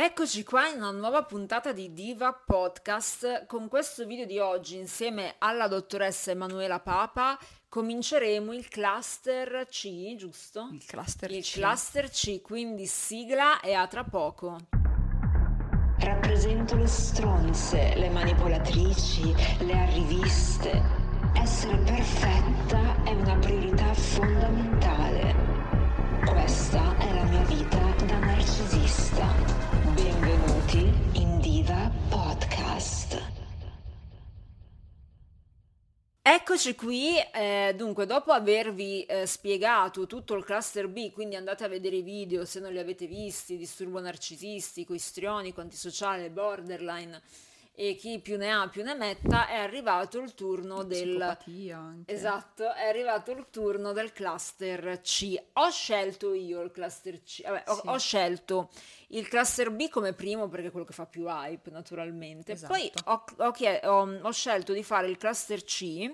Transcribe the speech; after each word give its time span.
Eccoci 0.00 0.44
qua 0.44 0.68
in 0.68 0.76
una 0.76 0.92
nuova 0.92 1.24
puntata 1.24 1.72
di 1.72 1.92
Diva 1.92 2.32
Podcast. 2.32 3.46
Con 3.46 3.66
questo 3.66 4.06
video 4.06 4.26
di 4.26 4.38
oggi, 4.38 4.76
insieme 4.76 5.34
alla 5.38 5.66
dottoressa 5.66 6.30
Emanuela 6.30 6.78
Papa, 6.78 7.36
cominceremo 7.68 8.52
il 8.52 8.68
cluster 8.68 9.66
C, 9.68 10.14
giusto? 10.14 10.68
Il 10.70 10.84
cluster 10.86 11.32
Il 11.32 11.42
C. 11.42 11.54
cluster 11.54 12.10
C, 12.10 12.40
quindi 12.40 12.86
sigla 12.86 13.58
e 13.58 13.74
a 13.74 13.88
tra 13.88 14.04
poco. 14.04 14.58
Rappresento 15.98 16.76
le 16.76 16.86
stronze, 16.86 17.96
le 17.96 18.08
manipolatrici, 18.08 19.34
le 19.64 19.72
arriviste. 19.72 20.80
Essere 21.34 21.76
perfetta 21.78 23.02
è 23.02 23.10
una 23.14 23.36
priorità 23.38 23.92
fondamentale. 23.94 25.17
Eccoci 36.30 36.74
qui, 36.74 37.16
eh, 37.32 37.72
dunque 37.74 38.04
dopo 38.04 38.32
avervi 38.32 39.02
eh, 39.04 39.24
spiegato 39.24 40.06
tutto 40.06 40.34
il 40.34 40.44
cluster 40.44 40.86
B, 40.86 41.10
quindi 41.10 41.36
andate 41.36 41.64
a 41.64 41.68
vedere 41.68 41.96
i 41.96 42.02
video 42.02 42.44
se 42.44 42.60
non 42.60 42.70
li 42.70 42.78
avete 42.78 43.06
visti, 43.06 43.56
disturbo 43.56 43.98
narcisistico, 43.98 44.92
istrionico, 44.92 45.62
antisociale, 45.62 46.28
borderline 46.28 47.22
e 47.80 47.94
chi 47.94 48.18
più 48.18 48.36
ne 48.36 48.50
ha 48.52 48.68
più 48.68 48.82
ne 48.82 48.94
metta, 48.96 49.46
è 49.46 49.54
arrivato 49.54 50.18
il 50.18 50.34
turno 50.34 50.82
del... 50.82 51.16
Esatto, 52.06 52.72
è 52.74 52.88
arrivato 52.88 53.30
il 53.30 53.46
turno 53.50 53.92
del 53.92 54.12
cluster 54.12 55.00
C. 55.00 55.40
Ho 55.52 55.70
scelto 55.70 56.34
io 56.34 56.60
il 56.62 56.72
cluster 56.72 57.22
C, 57.22 57.42
vabbè, 57.44 57.62
ho, 57.68 57.74
Sì. 57.76 57.80
ho 57.86 57.98
scelto 57.98 58.70
il 59.10 59.28
cluster 59.28 59.70
B 59.70 59.88
come 59.90 60.12
primo 60.12 60.48
perché 60.48 60.66
è 60.66 60.70
quello 60.72 60.86
che 60.86 60.92
fa 60.92 61.06
più 61.06 61.28
hype 61.28 61.70
naturalmente. 61.70 62.50
Esatto. 62.50 62.72
Poi 62.72 62.90
ho, 63.04 63.24
ho 63.36 63.52
ho- 63.92 64.18
ho 64.22 64.32
scelto 64.32 64.72
di 64.72 64.82
fare 64.82 65.06
il 65.08 65.16
cluster 65.16 65.62
C 65.62 66.12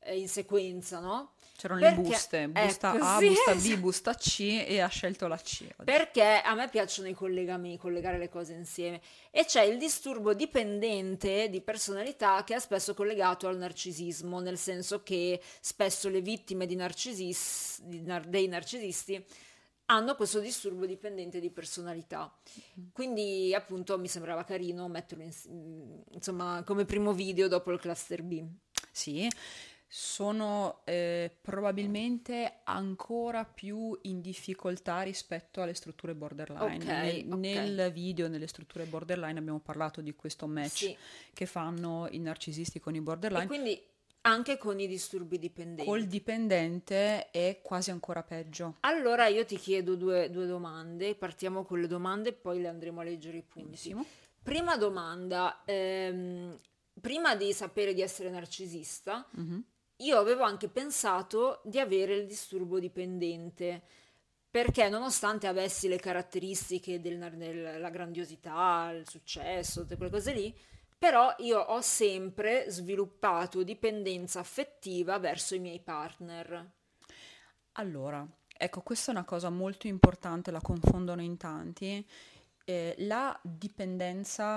eh, 0.00 0.18
in 0.18 0.28
sequenza, 0.28 1.00
no? 1.00 1.32
C'erano 1.60 1.80
Perché- 1.80 1.96
le 1.96 2.02
buste, 2.08 2.48
busta 2.48 2.94
ecco, 2.94 3.04
A, 3.04 3.18
sì, 3.18 3.26
busta 3.28 3.52
B, 3.52 3.56
esatto. 3.58 3.80
busta 3.80 4.14
C 4.14 4.64
e 4.66 4.80
ha 4.80 4.86
scelto 4.88 5.26
la 5.28 5.36
C. 5.36 5.60
oggi. 5.76 5.84
Perché 5.84 6.40
a 6.42 6.54
me 6.54 6.68
piacciono 6.70 7.08
i 7.08 7.12
collegamenti, 7.12 7.76
collegare 7.76 8.16
le 8.16 8.30
cose 8.30 8.54
insieme. 8.54 9.02
E 9.30 9.44
c'è 9.44 9.62
il 9.64 9.76
disturbo 9.76 10.32
dipendente 10.32 11.50
di 11.50 11.60
personalità 11.60 12.42
che 12.44 12.54
è 12.54 12.58
spesso 12.60 12.94
collegato 12.94 13.46
al 13.46 13.58
narcisismo, 13.58 14.40
nel 14.40 14.56
senso 14.56 15.02
che 15.02 15.38
spesso 15.60 16.08
le 16.08 16.22
vittime 16.22 16.64
di 16.64 16.76
narcisis- 16.76 17.82
di 17.82 18.00
nar- 18.00 18.26
dei 18.26 18.48
narcisisti 18.48 19.22
hanno 19.86 20.14
questo 20.14 20.38
disturbo 20.40 20.86
dipendente 20.86 21.40
di 21.40 21.50
personalità. 21.50 22.32
Quindi 22.92 23.52
appunto 23.54 23.98
mi 23.98 24.08
sembrava 24.08 24.44
carino 24.44 24.88
metterlo 24.88 25.24
in- 25.24 26.02
insomma 26.12 26.62
come 26.64 26.84
primo 26.86 27.12
video 27.12 27.48
dopo 27.48 27.70
il 27.72 27.80
cluster 27.80 28.22
B. 28.22 28.42
Sì, 28.92 29.28
sono 29.92 30.82
eh, 30.84 31.36
probabilmente 31.42 32.60
ancora 32.62 33.44
più 33.44 33.98
in 34.02 34.20
difficoltà 34.20 35.02
rispetto 35.02 35.60
alle 35.62 35.74
strutture 35.74 36.14
borderline. 36.14 36.76
Ok, 36.76 36.84
Nel, 36.84 37.24
ok. 37.32 37.36
nel 37.38 37.90
video, 37.92 38.28
nelle 38.28 38.46
strutture 38.46 38.84
borderline, 38.84 39.36
abbiamo 39.40 39.58
parlato 39.58 40.00
di 40.00 40.14
questo 40.14 40.46
match 40.46 40.68
Sì. 40.76 40.96
che 41.34 41.44
fanno 41.44 42.06
i 42.12 42.20
narcisisti 42.20 42.78
con 42.78 42.94
i 42.94 42.98
E 42.98 43.00
borderline. 43.00 43.46
quindi 43.46 43.82
anche 44.22 44.58
con 44.58 44.78
i 44.78 44.86
disturbi 44.86 45.40
dipendenti. 45.40 45.90
Col 45.90 46.04
dipendente 46.04 47.30
è 47.32 47.60
quasi 47.60 47.90
ancora 47.90 48.22
peggio. 48.22 48.76
Allora 48.80 49.26
io 49.26 49.44
ti 49.44 49.56
chiedo 49.56 49.96
due, 49.96 50.30
due 50.30 50.46
domande, 50.46 51.16
partiamo 51.16 51.64
con 51.64 51.80
le 51.80 51.88
domande 51.88 52.28
e 52.28 52.32
poi 52.34 52.60
le 52.60 52.68
andremo 52.68 53.00
a 53.00 53.02
leggere 53.02 53.38
i 53.38 53.42
punti. 53.42 53.64
Benissimo. 53.88 54.06
Prima 54.40 54.76
domanda, 54.76 55.62
ehm, 55.64 56.56
prima 57.00 57.34
di 57.34 57.52
sapere 57.52 57.92
di 57.92 58.02
essere 58.02 58.30
narcisista, 58.30 59.26
Mhm. 59.32 59.64
Io 60.00 60.18
avevo 60.18 60.42
anche 60.42 60.68
pensato 60.68 61.60
di 61.64 61.78
avere 61.78 62.14
il 62.14 62.26
disturbo 62.26 62.78
dipendente, 62.78 63.82
perché 64.50 64.88
nonostante 64.88 65.46
avessi 65.46 65.88
le 65.88 65.98
caratteristiche 65.98 67.00
del 67.00 67.18
della 67.36 67.90
grandiosità, 67.90 68.90
il 68.92 69.08
successo, 69.08 69.82
tutte 69.82 69.96
quelle 69.96 70.10
cose 70.10 70.32
lì, 70.32 70.54
però 70.98 71.34
io 71.38 71.58
ho 71.58 71.80
sempre 71.80 72.66
sviluppato 72.68 73.62
dipendenza 73.62 74.40
affettiva 74.40 75.18
verso 75.18 75.54
i 75.54 75.58
miei 75.58 75.80
partner. 75.80 76.72
Allora, 77.72 78.26
ecco, 78.54 78.82
questa 78.82 79.10
è 79.10 79.14
una 79.14 79.24
cosa 79.24 79.48
molto 79.48 79.86
importante, 79.86 80.50
la 80.50 80.60
confondono 80.60 81.22
in 81.22 81.36
tanti. 81.36 82.06
Eh, 82.64 82.94
la 82.98 83.38
dipendenza 83.42 84.56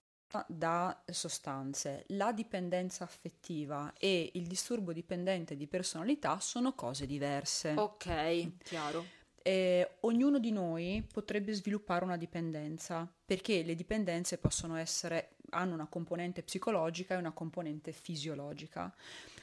Da 0.47 1.01
sostanze, 1.05 2.05
la 2.09 2.31
dipendenza 2.31 3.03
affettiva 3.03 3.93
e 3.97 4.31
il 4.33 4.47
disturbo 4.47 4.93
dipendente 4.93 5.55
di 5.55 5.67
personalità 5.67 6.39
sono 6.39 6.73
cose 6.73 7.05
diverse. 7.05 7.73
Ok, 7.75 8.57
chiaro. 8.63 9.05
Eh, 9.43 9.95
ognuno 10.01 10.37
di 10.37 10.51
noi 10.51 11.03
potrebbe 11.11 11.51
sviluppare 11.53 12.05
una 12.05 12.17
dipendenza 12.17 13.11
perché 13.25 13.63
le 13.63 13.73
dipendenze 13.73 14.37
possono 14.37 14.75
essere, 14.75 15.35
hanno 15.49 15.73
una 15.73 15.87
componente 15.87 16.43
psicologica 16.43 17.15
e 17.15 17.17
una 17.17 17.31
componente 17.31 17.91
fisiologica. 17.91 18.93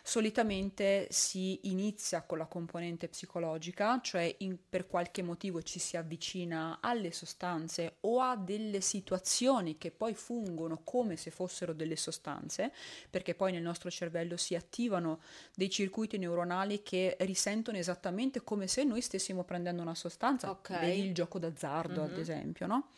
Solitamente 0.09 1.07
si 1.11 1.69
inizia 1.69 2.23
con 2.23 2.39
la 2.39 2.47
componente 2.47 3.09
psicologica, 3.09 4.01
cioè 4.01 4.37
in- 4.39 4.57
per 4.67 4.87
qualche 4.87 5.21
motivo 5.21 5.61
ci 5.61 5.79
si 5.79 5.99
avvicina 5.99 6.79
alle 6.81 7.13
sostanze 7.13 7.97
o 8.01 8.23
a 8.23 8.35
delle 8.35 8.81
situazioni 8.81 9.77
che 9.77 9.91
poi 9.91 10.15
fungono 10.15 10.81
come 10.83 11.17
se 11.17 11.31
fossero 11.31 11.75
delle 11.75 11.97
sostanze, 11.97 12.73
perché 13.11 13.35
poi 13.35 13.53
nel 13.53 13.61
nostro 13.61 13.91
cervello 13.91 14.39
si 14.39 14.55
attivano 14.55 15.21
dei 15.55 15.69
circuiti 15.69 16.17
neuronali 16.17 16.83
che 16.83 17.19
risentono 17.21 17.77
esattamente 17.77 18.43
come 18.43 18.67
se 18.67 18.85
noi 18.85 19.03
stessimo 19.03 19.45
prendendo 19.45 19.83
una 19.83 19.95
sostanza, 19.95 20.49
Ok. 20.49 20.71
vedi 20.71 21.01
il 21.05 21.13
gioco 21.13 21.39
d'azzardo 21.39 22.03
ad 22.05 22.13
Mhm. 22.13 22.19
esempio, 22.19 22.67
no? 22.67 22.93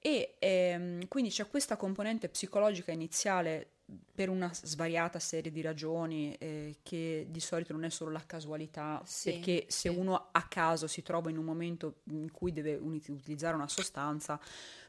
E 0.00 0.36
ehm, 0.38 1.08
quindi 1.08 1.30
c'è 1.30 1.48
questa 1.48 1.76
componente 1.76 2.28
psicologica 2.28 2.92
iniziale 2.92 3.72
per 4.14 4.28
una 4.28 4.50
svariata 4.52 5.18
serie 5.18 5.50
di 5.50 5.62
ragioni 5.62 6.34
eh, 6.34 6.76
che 6.82 7.26
di 7.30 7.40
solito 7.40 7.72
non 7.72 7.84
è 7.84 7.88
solo 7.90 8.10
la 8.10 8.24
casualità, 8.26 9.00
Sì, 9.06 9.32
perché 9.32 9.64
se 9.68 9.88
sì. 9.88 9.96
uno 9.96 10.28
a 10.30 10.42
caso 10.46 10.86
si 10.86 11.02
trova 11.02 11.30
in 11.30 11.38
un 11.38 11.44
momento 11.44 12.00
in 12.10 12.30
cui 12.30 12.52
deve 12.52 12.74
uni- 12.76 13.02
utilizzare 13.08 13.54
una 13.54 13.68
sostanza, 13.68 14.38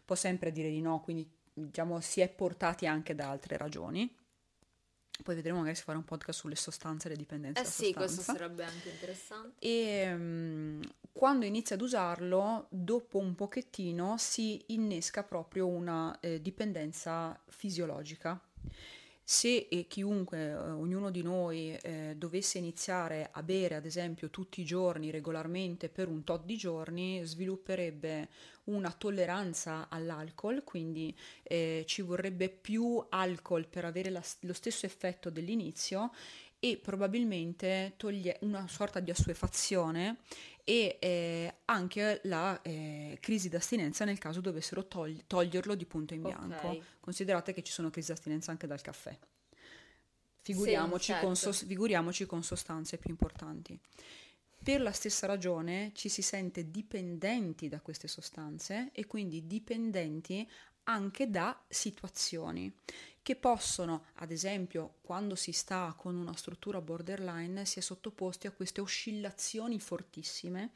può 0.04 0.16
sempre 0.16 0.52
dire 0.52 0.70
di 0.70 0.82
no, 0.82 1.00
quindi 1.02 1.30
diciamo 1.54 2.00
si 2.02 2.20
è 2.22 2.30
portati 2.30 2.88
anche 2.88 3.16
da 3.16 3.30
altre 3.30 3.56
ragioni. 3.58 4.14
Poi 5.22 5.36
vedremo 5.36 5.58
magari 5.60 5.76
se 5.76 5.84
fare 5.84 5.98
un 5.98 6.06
podcast 6.06 6.40
sulle 6.40 6.56
sostanze 6.56 7.08
e 7.08 7.12
le 7.12 7.18
dipendenze 7.18 7.62
Eh 7.62 7.66
sì, 7.66 7.94
questo 7.94 8.18
sostanza. 8.18 8.42
sarebbe 8.42 8.64
anche 8.64 8.90
interessante. 8.90 9.56
E 9.60 10.14
mm, 10.16 10.82
quando 11.12 11.46
inizia 11.46 11.76
ad 11.76 11.82
usarlo, 11.82 12.68
dopo 12.70 13.18
un 13.18 13.36
pochettino 13.36 14.18
si 14.18 14.64
innesca 14.68 15.24
proprio 15.24 15.68
una 15.68 16.18
eh, 16.22 16.42
dipendenza 16.42 17.38
fisiologica. 17.50 18.42
Se 19.24 19.68
eh, 19.70 19.86
chiunque, 19.88 20.40
eh, 20.50 20.56
ognuno 20.56 21.12
di 21.12 21.22
noi, 21.22 21.78
eh, 21.84 22.16
dovesse 22.18 22.58
iniziare 22.58 23.30
a 23.32 23.44
bere, 23.44 23.76
ad 23.76 23.86
esempio, 23.86 24.30
tutti 24.32 24.62
i 24.62 24.66
giorni, 24.66 25.12
regolarmente, 25.12 25.88
per 25.88 26.08
un 26.08 26.24
tot 26.24 26.46
di 26.46 26.58
giorni, 26.58 27.22
svilupperebbe 27.24 28.28
una 28.66 28.92
tolleranza 28.92 29.88
all'alcol, 29.90 30.64
quindi 30.64 31.16
eh, 31.44 31.84
ci 31.88 32.02
vorrebbe 32.02 32.50
più 32.50 33.04
alcol 33.10 33.68
per 33.68 33.86
avere 33.86 34.10
la- 34.10 34.24
lo 34.42 34.54
stesso 34.54 34.86
effetto 34.88 35.30
dell'inizio 35.30 36.12
e 36.60 36.78
probabilmente 36.78 37.94
toglie 37.98 38.38
una 38.42 38.68
sorta 38.68 39.00
di 39.00 39.12
assuefazione 39.12 40.18
e 40.64 40.98
eh, 41.00 41.56
anche 41.66 42.20
la 42.26 42.62
eh, 42.62 43.18
crisi 43.20 43.50
d'astinenza 43.50 44.06
nel 44.06 44.18
caso 44.20 44.42
dovessero 44.42 44.88
togli- 44.88 45.24
toglierlo 45.26 45.74
di 45.74 45.86
punto 45.86 46.14
in 46.14 46.22
bianco. 46.22 46.68
Ok. 46.68 46.82
Considerate 47.00 47.54
che 47.54 47.64
ci 47.64 47.72
sono 47.72 47.90
crisi 47.90 48.10
d'astinenza 48.12 48.52
anche 48.52 48.68
dal 48.68 48.82
caffè. 48.82 49.18
Figuriamoci, 50.42 51.14
Sì, 51.14 51.20
con, 51.20 51.36
certo. 51.36 51.52
sos- 51.52 51.66
figuriamoci 51.66 52.26
con 52.26 52.44
sostanze 52.44 52.98
più 52.98 53.10
importanti. 53.10 53.80
Per 54.62 54.82
la 54.82 54.92
stessa 54.92 55.26
ragione 55.26 55.92
ci 55.94 56.10
si 56.10 56.22
sente 56.22 56.70
dipendenti 56.70 57.70
da 57.70 57.80
queste 57.80 58.08
sostanze 58.08 58.90
e 58.94 59.06
quindi 59.06 59.48
dipendenti 59.48 60.48
anche 60.84 61.30
da 61.30 61.58
situazioni 61.68 62.72
che 63.30 63.36
possono, 63.36 64.06
ad 64.16 64.32
esempio, 64.32 64.96
quando 65.02 65.36
si 65.36 65.52
sta 65.52 65.94
con 65.96 66.16
una 66.16 66.36
struttura 66.36 66.82
borderline, 66.82 67.64
si 67.64 67.78
è 67.78 67.82
sottoposti 67.84 68.48
a 68.48 68.52
queste 68.52 68.82
oscillazioni 68.82 69.80
fortissime 69.80 70.72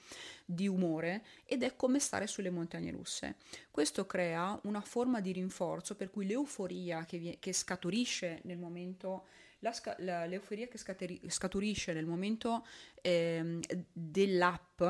di 0.46 0.68
umore 0.68 1.26
ed 1.46 1.64
è 1.64 1.76
come 1.76 1.98
stare 1.98 2.28
sulle 2.28 2.52
montagne 2.52 2.92
russe. 2.92 3.38
Questo 3.72 4.06
crea 4.06 4.60
una 4.66 4.82
forma 4.82 5.20
di 5.20 5.32
rinforzo 5.32 5.96
per 5.96 6.12
cui 6.12 6.28
l'euforia 6.28 7.06
che, 7.06 7.18
vie- 7.18 7.38
che 7.40 7.54
scaturisce 7.54 8.42
nel 8.44 8.60
momento 8.60 9.26
la 9.58 9.72
sca- 9.72 9.96
la- 9.98 10.26
l'euforia 10.26 10.68
che 10.68 10.78
scateri- 10.78 11.22
scaturisce 11.30 11.92
nel 11.94 12.06
momento 12.06 12.68
ehm, 13.02 13.62
dell'app 13.92 14.84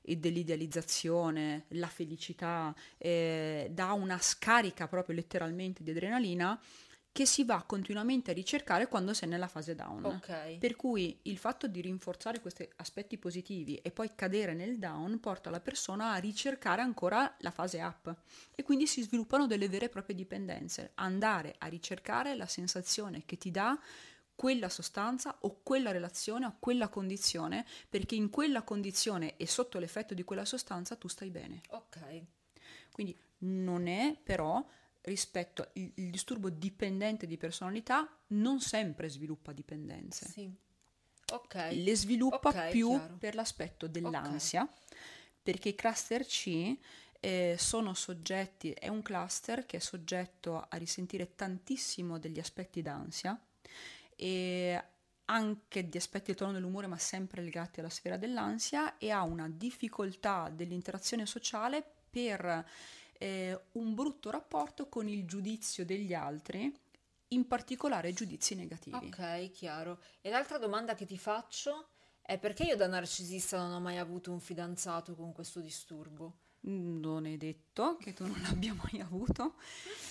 e 0.00 0.16
dell'idealizzazione, 0.16 1.66
la 1.68 1.86
felicità, 1.86 2.74
eh, 2.96 3.68
dà 3.70 3.92
una 3.92 4.18
scarica 4.18 4.88
proprio 4.88 5.14
letteralmente 5.14 5.82
di 5.82 5.90
adrenalina 5.90 6.58
che 7.20 7.26
si 7.26 7.44
va 7.44 7.62
continuamente 7.64 8.30
a 8.30 8.34
ricercare 8.34 8.88
quando 8.88 9.12
sei 9.12 9.28
nella 9.28 9.46
fase 9.46 9.74
down. 9.74 10.06
Ok. 10.06 10.56
Per 10.56 10.74
cui 10.74 11.18
il 11.24 11.36
fatto 11.36 11.66
di 11.66 11.82
rinforzare 11.82 12.40
questi 12.40 12.66
aspetti 12.76 13.18
positivi 13.18 13.76
e 13.76 13.90
poi 13.90 14.14
cadere 14.14 14.54
nel 14.54 14.78
down 14.78 15.20
porta 15.20 15.50
la 15.50 15.60
persona 15.60 16.12
a 16.12 16.16
ricercare 16.16 16.80
ancora 16.80 17.36
la 17.40 17.50
fase 17.50 17.82
up 17.82 18.22
e 18.54 18.62
quindi 18.62 18.86
si 18.86 19.02
sviluppano 19.02 19.46
delle 19.46 19.68
vere 19.68 19.84
e 19.84 19.88
proprie 19.90 20.16
dipendenze. 20.16 20.92
Andare 20.94 21.56
a 21.58 21.66
ricercare 21.66 22.34
la 22.36 22.46
sensazione 22.46 23.24
che 23.26 23.36
ti 23.36 23.50
dà 23.50 23.78
quella 24.34 24.70
sostanza 24.70 25.36
o 25.40 25.60
quella 25.62 25.90
relazione 25.90 26.46
o 26.46 26.56
quella 26.58 26.88
condizione, 26.88 27.66
perché 27.90 28.14
in 28.14 28.30
quella 28.30 28.62
condizione 28.62 29.36
e 29.36 29.46
sotto 29.46 29.78
l'effetto 29.78 30.14
di 30.14 30.24
quella 30.24 30.46
sostanza 30.46 30.96
tu 30.96 31.06
stai 31.06 31.28
bene. 31.28 31.60
Ok. 31.68 32.22
Quindi 32.90 33.14
non 33.40 33.88
è 33.88 34.16
però 34.22 34.66
rispetto 35.02 35.70
il, 35.74 35.92
il 35.96 36.10
disturbo 36.10 36.50
dipendente 36.50 37.26
di 37.26 37.36
personalità 37.36 38.08
non 38.28 38.60
sempre 38.60 39.08
sviluppa 39.08 39.52
dipendenze. 39.52 40.26
Sì. 40.28 40.52
Ok. 41.32 41.68
Le 41.72 41.96
sviluppa 41.96 42.48
Ok, 42.48 42.70
più 42.70 42.88
chiaro. 42.88 43.16
per 43.18 43.34
l'aspetto 43.34 43.86
dell'ansia, 43.86 44.68
perché 45.42 45.70
i 45.70 45.74
cluster 45.74 46.26
C 46.26 46.76
eh, 47.20 47.56
sono 47.58 47.94
soggetti, 47.94 48.72
è 48.72 48.88
un 48.88 49.02
cluster 49.02 49.64
che 49.66 49.76
è 49.76 49.80
soggetto 49.80 50.66
a 50.68 50.76
risentire 50.76 51.34
tantissimo 51.34 52.18
degli 52.18 52.38
aspetti 52.40 52.82
d'ansia 52.82 53.40
e 54.16 54.84
anche 55.26 55.88
di 55.88 55.96
aspetti 55.96 56.26
del 56.26 56.34
tono 56.34 56.52
dell'umore, 56.52 56.88
ma 56.88 56.98
sempre 56.98 57.40
legati 57.42 57.78
alla 57.78 57.88
sfera 57.90 58.16
dell'ansia, 58.16 58.98
e 58.98 59.10
ha 59.10 59.22
una 59.22 59.48
difficoltà 59.48 60.50
dell'interazione 60.52 61.24
sociale 61.26 61.84
per 62.10 62.66
eh, 63.22 63.60
un 63.72 63.94
brutto 63.94 64.30
rapporto 64.30 64.88
con 64.88 65.06
il 65.06 65.26
giudizio 65.26 65.84
degli 65.84 66.14
altri, 66.14 66.74
in 67.28 67.46
particolare 67.46 68.14
giudizi 68.14 68.54
negativi. 68.54 68.96
Ok, 68.96 69.50
chiaro. 69.50 70.00
E 70.22 70.30
l'altra 70.30 70.56
domanda 70.56 70.94
che 70.94 71.04
ti 71.04 71.18
faccio 71.18 71.88
è 72.22 72.38
perché 72.38 72.62
io 72.62 72.76
da 72.76 72.86
narcisista 72.86 73.58
non 73.58 73.72
ho 73.72 73.80
mai 73.80 73.98
avuto 73.98 74.32
un 74.32 74.40
fidanzato 74.40 75.14
con 75.14 75.32
questo 75.32 75.60
disturbo? 75.60 76.38
Non 76.62 77.24
è 77.26 77.36
detto 77.36 77.96
che 77.98 78.12
tu 78.12 78.26
non 78.26 78.38
l'abbia 78.44 78.74
mai 78.74 79.00
avuto. 79.00 79.54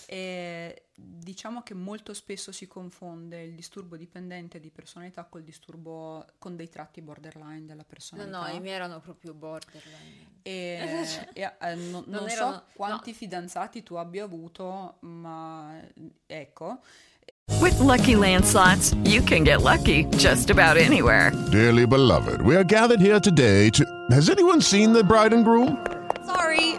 E 0.07 0.86
diciamo 0.96 1.62
che 1.62 1.75
molto 1.75 2.13
spesso 2.16 2.51
si 2.51 2.66
confonde 2.68 3.44
il 3.44 3.54
disturbo 3.54 3.96
dipendente 3.96 4.60
di 4.60 4.72
personalità 4.72 5.24
col 5.25 5.44
disturbo 5.44 6.25
con 6.40 6.56
dei 6.56 6.68
tratti 6.68 7.01
borderline 7.01 7.66
della 7.66 7.84
No, 7.84 7.86
personalità. 7.88 8.48
no, 8.48 8.48
i 8.56 8.60
miei 8.60 8.74
erano 8.74 9.00
proprio 9.00 9.34
borderline. 9.36 10.40
E, 10.42 11.06
e, 11.34 11.42
eh, 11.60 11.75
non, 11.75 12.04
Non 12.07 12.22
non 12.22 12.30
erano- 12.30 12.51
so 12.54 12.63
quanti 12.74 13.13
fidanzati 13.13 13.84
tu 13.84 13.94
abbia 13.96 14.24
avuto, 14.24 14.98
ma 15.01 15.80
ecco. 16.25 16.80
With 17.62 17.80
Lucky 17.80 18.16
Land 18.16 18.44
slots, 18.46 18.94
you 19.06 19.24
can 19.24 19.44
get 19.44 19.62
lucky 19.62 20.07
just 20.18 20.50
about 20.50 20.78
anywhere. 20.78 21.31
Dearly 21.51 21.86
beloved, 21.86 22.42
we 22.42 22.56
are 22.56 22.63
gathered 22.63 23.00
here 23.01 23.19
today 23.19 23.69
to. 23.72 23.84
Has 24.12 24.30
anyone 24.30 24.62
seen 24.62 24.92
the 24.94 25.04
bride 25.04 25.34
and 25.34 25.44
groom? 25.44 25.78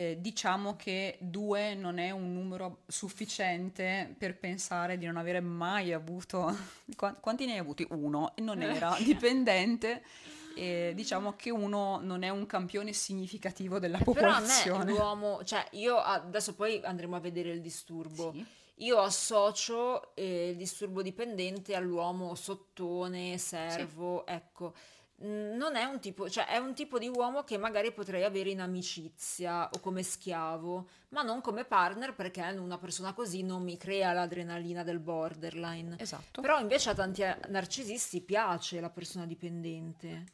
Eh, 0.00 0.16
diciamo 0.20 0.76
che 0.76 1.16
due 1.20 1.74
non 1.74 1.98
è 1.98 2.12
un 2.12 2.32
numero 2.32 2.82
sufficiente 2.86 4.14
per 4.16 4.38
pensare 4.38 4.96
di 4.96 5.06
non 5.06 5.16
avere 5.16 5.40
mai 5.40 5.92
avuto. 5.92 6.56
Qua- 6.96 7.14
Quanti 7.14 7.46
ne 7.46 7.52
hai 7.54 7.58
avuti? 7.58 7.84
Uno 7.90 8.30
e 8.36 8.40
non 8.40 8.62
era 8.62 8.96
dipendente. 9.02 10.02
E 10.54 10.92
diciamo 10.94 11.34
che 11.34 11.50
uno 11.50 11.98
non 12.00 12.22
è 12.22 12.28
un 12.30 12.46
campione 12.46 12.92
significativo 12.92 13.78
della 13.80 13.98
Eh, 13.98 14.04
Però 14.04 14.28
a 14.30 14.40
me 14.40 14.46
popolazione. 14.46 14.90
l'uomo, 14.92 15.42
cioè 15.44 15.64
io 15.72 15.96
adesso 15.98 16.54
poi 16.54 16.80
andremo 16.84 17.16
a 17.16 17.20
vedere 17.20 17.50
il 17.50 17.60
disturbo. 17.60 18.32
Sì. 18.32 18.46
Io 18.80 18.98
associo 18.98 20.14
eh, 20.14 20.50
il 20.50 20.56
disturbo 20.56 21.02
dipendente 21.02 21.74
all'uomo 21.74 22.36
sottone, 22.36 23.36
servo, 23.36 24.24
ecco. 24.26 24.74
Non 25.20 25.74
è 25.74 25.82
un 25.82 25.98
tipo, 25.98 26.30
cioè 26.30 26.46
è 26.46 26.58
un 26.58 26.74
tipo 26.74 26.96
di 26.96 27.08
uomo 27.08 27.42
che 27.42 27.58
magari 27.58 27.92
potrei 27.92 28.22
avere 28.22 28.50
in 28.50 28.60
amicizia 28.60 29.68
o 29.68 29.80
come 29.80 30.04
schiavo, 30.04 30.88
ma 31.08 31.22
non 31.22 31.40
come 31.40 31.64
partner 31.64 32.14
perché 32.14 32.40
una 32.56 32.78
persona 32.78 33.12
così 33.12 33.42
non 33.42 33.64
mi 33.64 33.76
crea 33.76 34.12
l'adrenalina 34.12 34.84
del 34.84 35.00
borderline. 35.00 35.96
Esatto. 35.98 36.40
Però 36.40 36.60
invece 36.60 36.90
a 36.90 36.94
tanti 36.94 37.22
eh, 37.22 37.36
narcisisti 37.48 38.20
piace 38.20 38.78
la 38.78 38.90
persona 38.90 39.26
dipendente. 39.26 40.26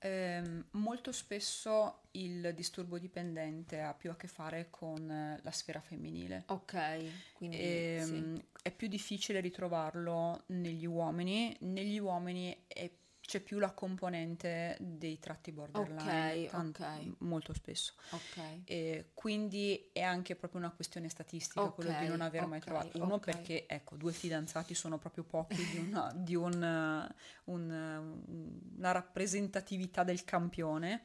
Ehm, 0.00 0.66
molto 0.72 1.10
spesso 1.10 2.02
il 2.12 2.52
disturbo 2.54 2.98
dipendente 2.98 3.80
ha 3.80 3.94
più 3.94 4.10
a 4.10 4.16
che 4.16 4.28
fare 4.28 4.68
con 4.70 5.10
eh, 5.10 5.40
la 5.42 5.50
sfera 5.50 5.80
femminile. 5.80 6.44
Ok, 6.46 7.34
quindi 7.34 7.56
Ehm, 7.60 8.34
sì. 8.36 8.44
È 8.62 8.70
più 8.72 8.88
difficile 8.88 9.40
ritrovarlo 9.40 10.42
negli 10.46 10.84
uomini. 10.84 11.56
Negli 11.60 11.98
uomini 11.98 12.64
è- 12.66 12.90
c'è 13.28 13.40
più 13.40 13.58
la 13.58 13.72
componente 13.72 14.78
dei 14.80 15.18
tratti 15.18 15.52
borderline, 15.52 16.44
Ok, 16.46 16.50
tan- 16.50 16.68
ok. 16.68 17.14
molto 17.18 17.52
spesso. 17.52 17.92
Ok. 18.08 18.60
E 18.64 19.10
quindi 19.12 19.90
è 19.92 20.00
anche 20.00 20.34
proprio 20.34 20.60
una 20.60 20.70
questione 20.70 21.10
statistica 21.10 21.68
quello 21.68 21.94
di 22.00 22.06
non 22.06 22.22
aver 22.22 22.46
mai 22.46 22.60
trovato 22.60 22.96
uno 23.02 23.18
perché 23.18 23.66
ecco 23.68 23.96
due 23.96 24.12
fidanzati 24.12 24.72
sono 24.72 24.96
proprio 24.96 25.24
pochi 25.24 25.62
di, 25.70 25.76
una, 25.76 26.10
di 26.16 26.34
un, 26.36 26.54
eh, 26.62 27.14
un, 27.44 27.70
eh, 27.70 28.76
una 28.78 28.92
rappresentatività 28.92 30.04
del 30.04 30.24
campione 30.24 31.02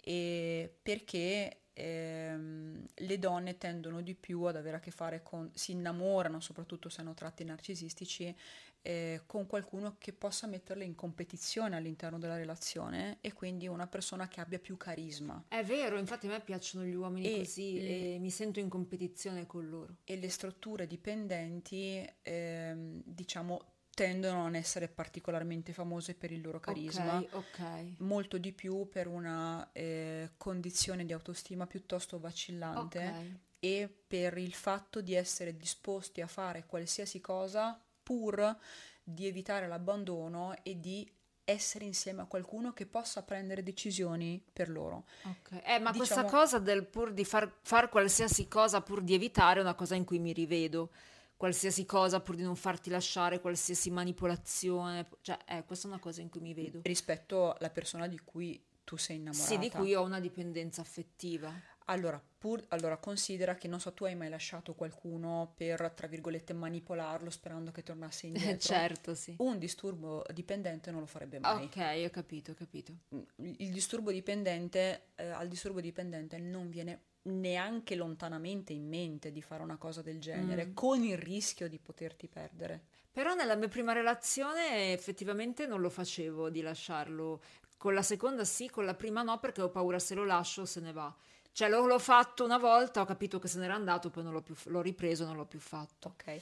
e 0.00 0.72
perché 0.80 1.62
ehm, 1.72 2.86
le 2.94 3.18
donne 3.18 3.58
tendono 3.58 4.00
di 4.00 4.14
più 4.14 4.42
ad 4.42 4.54
avere 4.54 4.76
a 4.76 4.80
che 4.80 4.92
fare 4.92 5.24
con 5.24 5.50
si 5.54 5.72
innamorano 5.72 6.38
soprattutto 6.38 6.88
se 6.88 7.00
hanno 7.00 7.14
tratti 7.14 7.42
narcisistici 7.42 8.32
eh, 8.82 9.22
con 9.26 9.46
qualcuno 9.46 9.96
che 9.98 10.12
possa 10.12 10.46
metterle 10.46 10.84
in 10.84 10.94
competizione 10.94 11.76
all'interno 11.76 12.18
della 12.18 12.36
relazione 12.36 13.18
e 13.20 13.32
quindi 13.32 13.66
una 13.66 13.86
persona 13.86 14.28
che 14.28 14.40
abbia 14.40 14.58
più 14.58 14.76
carisma 14.76 15.44
È 15.48 15.62
vero, 15.64 15.98
infatti 15.98 16.26
a 16.26 16.30
me 16.30 16.40
piacciono 16.40 16.84
gli 16.84 16.94
uomini 16.94 17.34
E 17.34 17.38
così 17.38 17.74
le- 17.80 18.14
e 18.14 18.18
mi 18.18 18.30
sento 18.30 18.60
in 18.60 18.68
competizione 18.68 19.46
con 19.46 19.68
loro. 19.68 19.96
e 20.04 20.16
le 20.16 20.28
strutture 20.28 20.86
dipendenti, 20.86 22.04
ehm, 22.22 23.02
diciamo, 23.04 23.72
tendono 23.90 24.38
a 24.38 24.42
non 24.42 24.54
essere 24.54 24.88
particolarmente 24.88 25.72
famose 25.72 26.14
per 26.14 26.30
il 26.30 26.40
loro 26.40 26.60
carisma, 26.60 27.18
Ok, 27.18 27.28
ok. 27.34 27.94
molto 27.98 28.38
di 28.38 28.52
più 28.52 28.88
per 28.88 29.08
una 29.08 29.70
eh, 29.72 30.30
condizione 30.36 31.04
di 31.04 31.12
autostima 31.12 31.66
piuttosto 31.66 32.20
vacillante 32.20 33.08
Ok. 33.08 33.38
e 33.58 33.88
per 34.06 34.38
il 34.38 34.52
fatto 34.54 35.00
di 35.00 35.14
essere 35.14 35.56
disposti 35.56 36.20
a 36.20 36.28
fare 36.28 36.64
qualsiasi 36.64 37.20
cosa 37.20 37.82
pur 38.08 38.56
di 39.04 39.26
evitare 39.26 39.68
l'abbandono 39.68 40.54
e 40.62 40.80
di 40.80 41.06
essere 41.44 41.84
insieme 41.84 42.22
a 42.22 42.24
qualcuno 42.26 42.72
che 42.72 42.86
possa 42.86 43.22
prendere 43.22 43.62
decisioni 43.62 44.42
per 44.52 44.70
loro. 44.70 45.04
Ok. 45.24 45.60
Eh, 45.64 45.78
ma 45.78 45.92
questa 45.94 46.22
Diciamo- 46.22 46.28
cosa 46.30 46.58
del 46.58 46.86
pur 46.86 47.12
di 47.12 47.24
far, 47.26 47.50
far 47.62 47.90
qualsiasi 47.90 48.48
cosa 48.48 48.80
pur 48.80 49.02
di 49.02 49.12
evitare 49.14 49.60
è 49.60 49.62
una 49.62 49.74
cosa 49.74 49.94
in 49.94 50.04
cui 50.04 50.18
mi 50.18 50.32
rivedo. 50.32 50.90
Qualsiasi 51.36 51.84
cosa 51.84 52.20
pur 52.20 52.34
di 52.34 52.42
non 52.42 52.56
farti 52.56 52.90
lasciare, 52.90 53.40
qualsiasi 53.40 53.90
manipolazione. 53.90 55.06
Cioè, 55.20 55.38
eh, 55.46 55.64
questa 55.64 55.86
è 55.86 55.90
una 55.90 56.00
cosa 56.00 56.20
in 56.22 56.30
cui 56.30 56.40
mi 56.40 56.54
vedo. 56.54 56.80
rispetto 56.82 57.54
alla 57.54 57.70
persona 57.70 58.06
di 58.08 58.18
cui 58.24 58.62
tu 58.84 58.96
sei 58.96 59.16
innamorata. 59.16 59.48
Sì, 59.50 59.58
di 59.58 59.70
cui 59.70 59.94
ho 59.94 60.02
una 60.02 60.18
dipendenza 60.20 60.80
affettiva. 60.80 61.52
Allora, 61.90 62.22
pur, 62.38 62.62
allora, 62.68 62.98
considera 62.98 63.54
che 63.54 63.66
non 63.66 63.80
so, 63.80 63.94
tu 63.94 64.04
hai 64.04 64.14
mai 64.14 64.28
lasciato 64.28 64.74
qualcuno 64.74 65.52
per, 65.56 65.90
tra 65.92 66.06
virgolette, 66.06 66.52
manipolarlo 66.52 67.30
sperando 67.30 67.70
che 67.72 67.82
tornasse 67.82 68.26
indietro. 68.26 68.58
certo, 68.74 69.14
sì. 69.14 69.34
Un 69.38 69.58
disturbo 69.58 70.24
dipendente 70.32 70.90
non 70.90 71.00
lo 71.00 71.06
farebbe 71.06 71.38
mai. 71.38 71.64
Ok, 71.64 72.04
ho 72.04 72.10
capito, 72.10 72.50
ho 72.52 72.54
capito. 72.54 72.92
Il 73.36 73.54
il 73.58 73.70
disturbo 73.70 74.10
dipendente, 74.10 75.08
eh, 75.16 75.28
al 75.28 75.48
disturbo 75.48 75.80
dipendente 75.80 76.38
non 76.38 76.68
viene 76.68 77.02
neanche 77.22 77.94
lontanamente 77.94 78.72
in 78.72 78.86
mente 78.88 79.32
di 79.32 79.42
fare 79.42 79.62
una 79.62 79.76
cosa 79.76 80.02
del 80.02 80.18
genere, 80.20 80.66
Mm. 80.66 80.74
con 80.74 81.02
il 81.02 81.16
rischio 81.18 81.68
di 81.68 81.78
poterti 81.78 82.28
perdere. 82.28 82.84
Però 83.10 83.34
nella 83.34 83.56
mia 83.56 83.68
prima 83.68 83.92
relazione 83.92 84.92
effettivamente 84.92 85.66
non 85.66 85.80
lo 85.80 85.90
facevo 85.90 86.50
di 86.50 86.60
lasciarlo. 86.60 87.40
Con 87.76 87.94
la 87.94 88.02
seconda 88.02 88.44
sì, 88.44 88.68
con 88.70 88.84
la 88.84 88.94
prima 88.94 89.22
no, 89.22 89.38
perché 89.38 89.62
ho 89.62 89.70
paura 89.70 89.98
se 89.98 90.14
lo 90.14 90.24
lascio 90.24 90.64
se 90.64 90.80
ne 90.80 90.92
va. 90.92 91.14
Cioè 91.52 91.68
l'ho, 91.68 91.86
l'ho 91.86 91.98
fatto 91.98 92.44
una 92.44 92.58
volta, 92.58 93.00
ho 93.00 93.04
capito 93.04 93.38
che 93.38 93.48
se 93.48 93.58
n'era 93.58 93.74
andato, 93.74 94.10
poi 94.10 94.22
non 94.22 94.32
l'ho 94.32 94.42
più, 94.42 94.54
l'ho 94.66 94.80
ripreso, 94.80 95.24
non 95.26 95.36
l'ho 95.36 95.46
più 95.46 95.58
fatto. 95.58 96.14
Ok. 96.14 96.40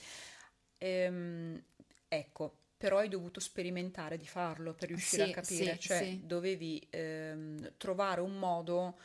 Ehm, 0.79 1.63
ecco, 2.09 2.57
però 2.77 2.99
hai 2.99 3.09
dovuto 3.09 3.41
sperimentare 3.41 4.17
di 4.19 4.27
farlo 4.27 4.75
per 4.75 4.89
riuscire 4.89 5.23
Sì, 5.23 5.23
a 5.23 5.29
capire, 5.31 5.77
sì, 5.77 5.79
cioè 5.79 6.11
sì. 6.11 6.21
dovevi 6.21 6.87
ehm, 6.91 7.73
trovare 7.79 8.21
un 8.21 8.39
modo, 8.39 8.99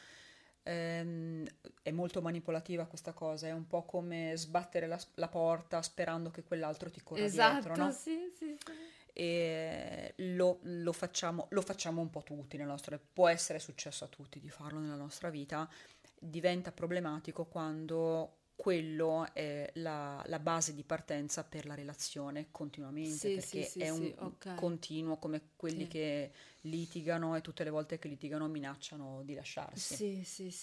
ehm, 0.64 1.46
è 1.82 1.92
molto 1.92 2.22
manipolativa 2.22 2.86
questa 2.86 3.14
cosa, 3.14 3.48
è 3.48 3.52
un 3.52 3.68
po' 3.68 3.84
come 3.84 4.34
sbattere 4.36 4.88
la, 4.88 5.00
la 5.16 5.28
porta 5.30 5.82
sperando 5.82 6.30
che 6.32 6.44
quell'altro 6.44 6.90
ti 6.92 7.02
corra 7.02 7.30
dietro, 7.30 7.76
no? 7.76 7.90
Esatto, 7.90 7.92
sì, 7.92 8.30
sì, 8.36 8.56
sì. 8.64 8.74
E 9.14 10.14
lo, 10.18 10.60
lo 10.64 10.92
facciamo, 10.94 11.48
lo 11.50 11.62
facciamo 11.62 12.02
un 12.02 12.10
po' 12.10 12.24
tutti 12.24 12.58
nella 12.58 12.72
nostra, 12.72 13.00
può 13.00 13.28
essere 13.28 13.60
successo 13.60 14.04
a 14.06 14.08
tutti 14.08 14.40
di 14.40 14.50
farlo 14.50 14.80
nella 14.80 14.96
nostra 14.96 15.30
vita, 15.30 15.70
diventa 16.18 16.72
problematico 16.72 17.46
quando 17.46 18.36
quello 18.62 19.28
è 19.34 19.72
la, 19.76 20.24
la 20.28 20.38
base 20.38 20.76
di 20.76 20.84
partenza 20.84 21.44
per 21.44 21.66
la 21.66 21.74
relazione 21.74 22.50
continuamente, 22.52 23.30
Sì, 23.30 23.34
perché 23.34 23.64
sì, 23.64 23.72
sì, 23.72 23.80
è 23.80 23.90
un 23.90 24.02
sì, 24.02 24.14
ok. 24.20 24.56
continuo 24.56 25.18
come 25.18 25.42
quelli 25.56 25.88
che 25.88 26.32
litigano 26.62 27.36
e 27.36 27.42
tutte 27.42 27.64
le 27.64 27.72
volte 27.72 27.98
che 27.98 28.08
litigano 28.08 28.48
minacciano 28.48 29.24
di 29.24 29.34
lasciarsi. 29.34 29.96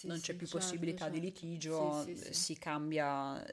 Non 0.03 0.21
c'è 0.21 0.35
più 0.35 0.47
certo, 0.47 0.59
possibilità 0.59 1.09
di 1.09 1.21
certo. 1.21 1.27
litigio, 1.27 2.03
sì, 2.05 2.17
sì. 2.17 2.35
si 2.35 2.57
cambia, 2.57 3.45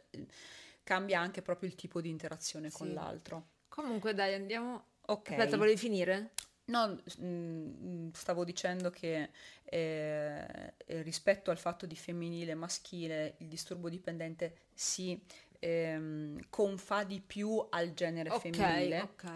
cambia 0.84 1.20
anche 1.20 1.42
proprio 1.42 1.68
il 1.68 1.76
tipo 1.76 2.00
di 2.00 2.10
interazione 2.10 2.72
con 2.72 2.94
l'altro. 2.94 3.48
Comunque 3.76 4.14
dai, 4.14 4.34
andiamo... 4.34 4.86
Ok. 5.08 5.32
Aspetta, 5.32 5.58
volevi 5.58 5.78
finire? 5.78 6.32
No, 6.68 6.98
mm, 7.22 8.10
stavo 8.14 8.46
dicendo 8.46 8.90
che 8.90 9.30
eh, 9.66 10.74
eh, 10.86 11.02
rispetto 11.02 11.52
al 11.52 11.58
fatto 11.58 11.86
di 11.86 11.96
femminile 11.98 12.52
e 12.52 12.56
maschile, 12.56 13.36
il 13.40 13.48
disturbo 13.48 13.90
dipendente 13.90 14.56
si 14.74 15.22
ehm, 15.60 16.40
confà 16.50 17.04
di 17.04 17.20
più 17.20 17.64
al 17.70 17.94
genere 17.94 18.30
Ok, 18.30 18.40
femminile 18.40 19.02
ok. 19.02 19.32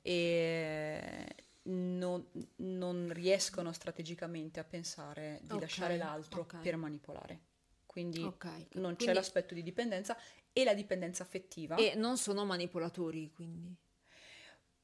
e 0.00 1.26
non, 1.64 2.24
non 2.56 3.10
riescono 3.12 3.72
strategicamente 3.72 4.60
a 4.60 4.64
pensare 4.64 5.40
di 5.42 5.54
Ok, 5.54 5.60
lasciare 5.60 5.96
l'altro 5.96 6.46
per 6.62 6.76
manipolare. 6.76 7.40
Quindi 7.84 8.20
non 8.20 8.32
c'è 8.92 8.96
quindi- 8.96 9.12
l'aspetto 9.12 9.52
di 9.52 9.62
dipendenza 9.62 10.16
e 10.52 10.64
la 10.64 10.74
dipendenza 10.74 11.22
affettiva. 11.22 11.76
E 11.76 11.94
non 11.96 12.16
sono 12.16 12.44
manipolatori, 12.44 13.30
quindi. 13.34 13.74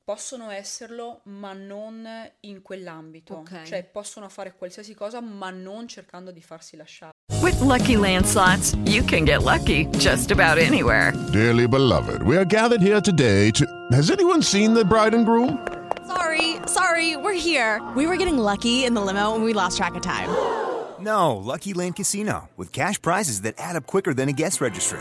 Possono 0.02 0.48
esserlo, 0.50 1.20
ma 1.24 1.52
non 1.52 2.08
in 2.40 2.62
quell'ambito. 2.62 3.34
Ok. 3.34 3.64
Cioè, 3.64 3.84
possono 3.84 4.28
fare 4.30 4.54
qualsiasi 4.56 4.94
cosa, 4.94 5.20
ma 5.20 5.50
non 5.50 5.86
cercando 5.86 6.30
di 6.30 6.40
farsi 6.40 6.76
lasciare. 6.76 7.12
With 7.42 7.60
Lucky 7.60 7.96
Land 7.96 8.24
slots, 8.24 8.74
you 8.86 9.04
can 9.04 9.24
get 9.24 9.42
lucky 9.42 9.86
just 9.98 10.30
about 10.30 10.56
anywhere. 10.58 11.12
Dearly 11.30 11.68
beloved, 11.68 12.22
we 12.22 12.36
are 12.36 12.46
gathered 12.46 12.80
here 12.80 13.02
today 13.02 13.50
to. 13.50 13.66
Has 13.92 14.10
anyone 14.10 14.42
seen 14.42 14.72
the 14.72 14.84
bride 14.84 15.14
and 15.14 15.26
groom? 15.26 15.58
Sorry, 16.06 16.56
sorry, 16.66 17.16
we're 17.16 17.38
here. 17.38 17.82
We 17.94 18.06
were 18.06 18.16
getting 18.16 18.38
lucky 18.38 18.86
in 18.86 18.94
the 18.94 19.02
limo 19.02 19.34
and 19.34 19.44
we 19.44 19.52
lost 19.52 19.76
track 19.76 19.94
of 19.94 20.00
time. 20.00 20.30
No, 21.00 21.36
Lucky 21.36 21.74
Land 21.74 21.96
Casino, 21.96 22.48
with 22.56 22.72
cash 22.72 23.00
prizes 23.00 23.42
that 23.42 23.54
add 23.58 23.76
up 23.76 23.86
quicker 23.86 24.14
than 24.14 24.28
a 24.28 24.32
guest 24.32 24.60
registry. 24.60 25.00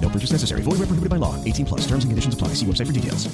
Purchase 0.11 0.31
necessary. 0.33 0.61
Void 0.61 0.77
where 0.79 0.87
prohibited 0.87 1.09
by 1.09 1.17
law. 1.17 1.35
18 1.43 1.65
plus. 1.65 1.85
Terms 1.87 2.03
and 2.03 2.11
conditions 2.11 2.33
apply. 2.35 2.53
See 2.53 2.65
website 2.65 2.85
for 2.85 2.93
details. 2.93 3.29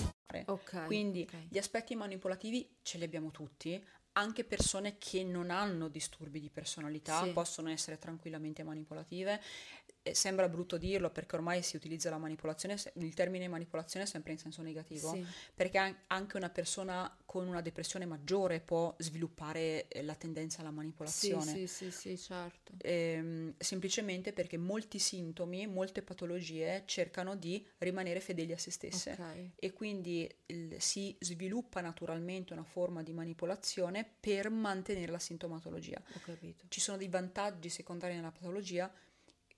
Ok, 0.45 0.85
Quindi 0.85 1.21
ok. 1.27 1.47
gli 1.49 1.57
aspetti 1.57 1.95
manipolativi 1.95 2.69
ce 2.83 2.99
li 2.99 3.03
abbiamo 3.03 3.31
tutti, 3.31 3.83
anche 4.13 4.43
persone 4.43 4.97
che 4.99 5.23
non 5.23 5.49
hanno 5.49 5.87
disturbi 5.87 6.39
di 6.39 6.49
personalità 6.49 7.23
Sì. 7.23 7.31
possono 7.31 7.69
essere 7.69 7.97
tranquillamente 7.97 8.61
manipolative. 8.63 9.41
Sembra 10.13 10.47
brutto 10.49 10.77
dirlo 10.77 11.09
perché 11.09 11.35
ormai 11.35 11.61
si 11.63 11.75
utilizza 11.75 12.09
la 12.09 12.17
manipolazione, 12.17 12.75
il 12.95 13.13
termine 13.13 13.47
manipolazione 13.47 14.05
sempre 14.05 14.31
in 14.33 14.37
senso 14.37 14.61
negativo, 14.61 15.11
Sì. 15.11 15.25
perché 15.53 15.77
an- 15.77 15.95
anche 16.07 16.37
una 16.37 16.49
persona 16.49 17.15
con 17.25 17.47
una 17.47 17.61
depressione 17.61 18.05
maggiore 18.05 18.59
può 18.59 18.93
sviluppare 18.97 19.87
eh, 19.87 20.03
la 20.03 20.15
tendenza 20.15 20.61
alla 20.61 20.69
Sì, 20.69 20.75
manipolazione. 20.75 21.51
sì, 21.51 21.67
sì, 21.67 21.91
sì, 21.91 22.17
certo. 22.17 22.73
Ehm, 22.81 23.53
semplicemente 23.57 24.33
perché 24.33 24.57
molti 24.57 24.99
sintomi, 24.99 25.67
molte 25.67 26.01
patologie 26.01 26.83
cercano 26.85 27.35
di 27.35 27.65
rimanere 27.79 28.19
fedeli 28.19 28.53
a 28.53 28.57
se 28.57 28.71
stesse 28.71 29.11
Ok. 29.11 29.49
e 29.55 29.73
quindi 29.73 30.29
il- 30.47 30.75
si 30.79 31.15
sviluppa 31.19 31.81
naturalmente 31.81 32.53
una 32.53 32.63
forma 32.63 33.03
di 33.03 33.13
manipolazione 33.13 34.07
per 34.19 34.49
mantenere 34.49 35.11
la 35.11 35.19
sintomatologia. 35.19 36.01
Ho 36.15 36.19
capito. 36.19 36.65
Ci 36.69 36.79
sono 36.79 36.97
dei 36.97 37.07
vantaggi 37.09 37.69
secondari 37.69 38.15
nella 38.15 38.31
patologia 38.31 38.91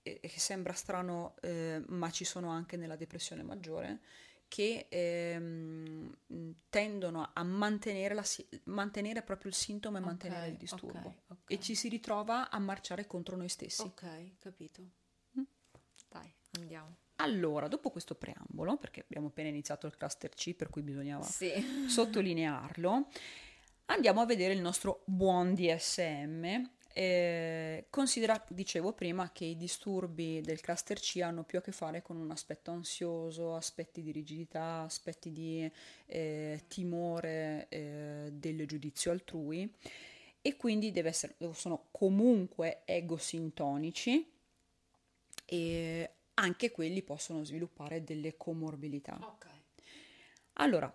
che 0.02 0.32
sembra 0.36 0.72
strano, 0.72 1.34
eh, 1.42 1.82
ma 1.88 2.10
ci 2.10 2.24
sono 2.24 2.50
anche 2.50 2.76
nella 2.76 2.96
depressione 2.96 3.42
maggiore 3.42 4.00
che 4.50 4.86
ehm, 4.88 6.12
tendono 6.68 7.30
a 7.32 7.42
mantenere, 7.44 8.14
la 8.14 8.24
mantenere 8.64 9.22
proprio 9.22 9.48
il 9.48 9.56
sintomo 9.56 9.98
e 9.98 10.00
mantenere 10.00 10.48
il 10.48 10.56
disturbo 10.56 11.08
ok, 11.08 11.22
ok. 11.28 11.38
e 11.46 11.60
ci 11.60 11.76
si 11.76 11.88
ritrova 11.88 12.50
a 12.50 12.58
marciare 12.58 13.06
contro 13.06 13.36
noi 13.36 13.48
stessi. 13.48 13.82
Ok, 13.82 14.38
capito. 14.40 14.82
Mm. 15.38 15.44
Dai, 16.08 16.34
andiamo. 16.58 16.96
Allora, 17.16 17.68
dopo 17.68 17.90
questo 17.90 18.16
preambolo, 18.16 18.76
perché 18.76 19.02
abbiamo 19.02 19.28
appena 19.28 19.48
iniziato 19.48 19.86
il 19.86 19.96
cluster 19.96 20.30
C, 20.30 20.54
per 20.54 20.68
cui 20.68 20.82
bisognava 20.82 21.22
Sì. 21.22 21.86
sottolinearlo, 21.86 23.06
andiamo 23.86 24.20
a 24.20 24.26
vedere 24.26 24.54
il 24.54 24.60
nostro 24.60 25.02
buon 25.06 25.54
DSM. 25.54 26.68
Eh, 26.92 27.86
considera, 27.88 28.44
dicevo 28.48 28.92
prima, 28.92 29.30
che 29.30 29.44
i 29.44 29.56
disturbi 29.56 30.40
del 30.40 30.60
cluster 30.60 30.98
C 30.98 31.20
hanno 31.22 31.44
più 31.44 31.58
a 31.58 31.62
che 31.62 31.72
fare 31.72 32.02
con 32.02 32.16
un 32.16 32.30
aspetto 32.30 32.70
ansioso, 32.70 33.54
aspetti 33.54 34.02
di 34.02 34.10
rigidità, 34.10 34.80
aspetti 34.80 35.30
di 35.30 35.70
eh, 36.06 36.64
timore 36.66 37.66
eh, 37.68 38.28
del 38.32 38.66
giudizio 38.66 39.12
altrui 39.12 39.72
e 40.42 40.56
quindi 40.56 40.90
deve 40.90 41.10
essere, 41.10 41.36
sono 41.52 41.88
comunque 41.90 42.82
egosintonici 42.84 44.28
e 45.44 46.10
anche 46.34 46.70
quelli 46.70 47.02
possono 47.02 47.44
sviluppare 47.44 48.02
delle 48.02 48.36
comorbilità. 48.36 49.18
Ok. 49.20 49.46
Allora, 50.54 50.92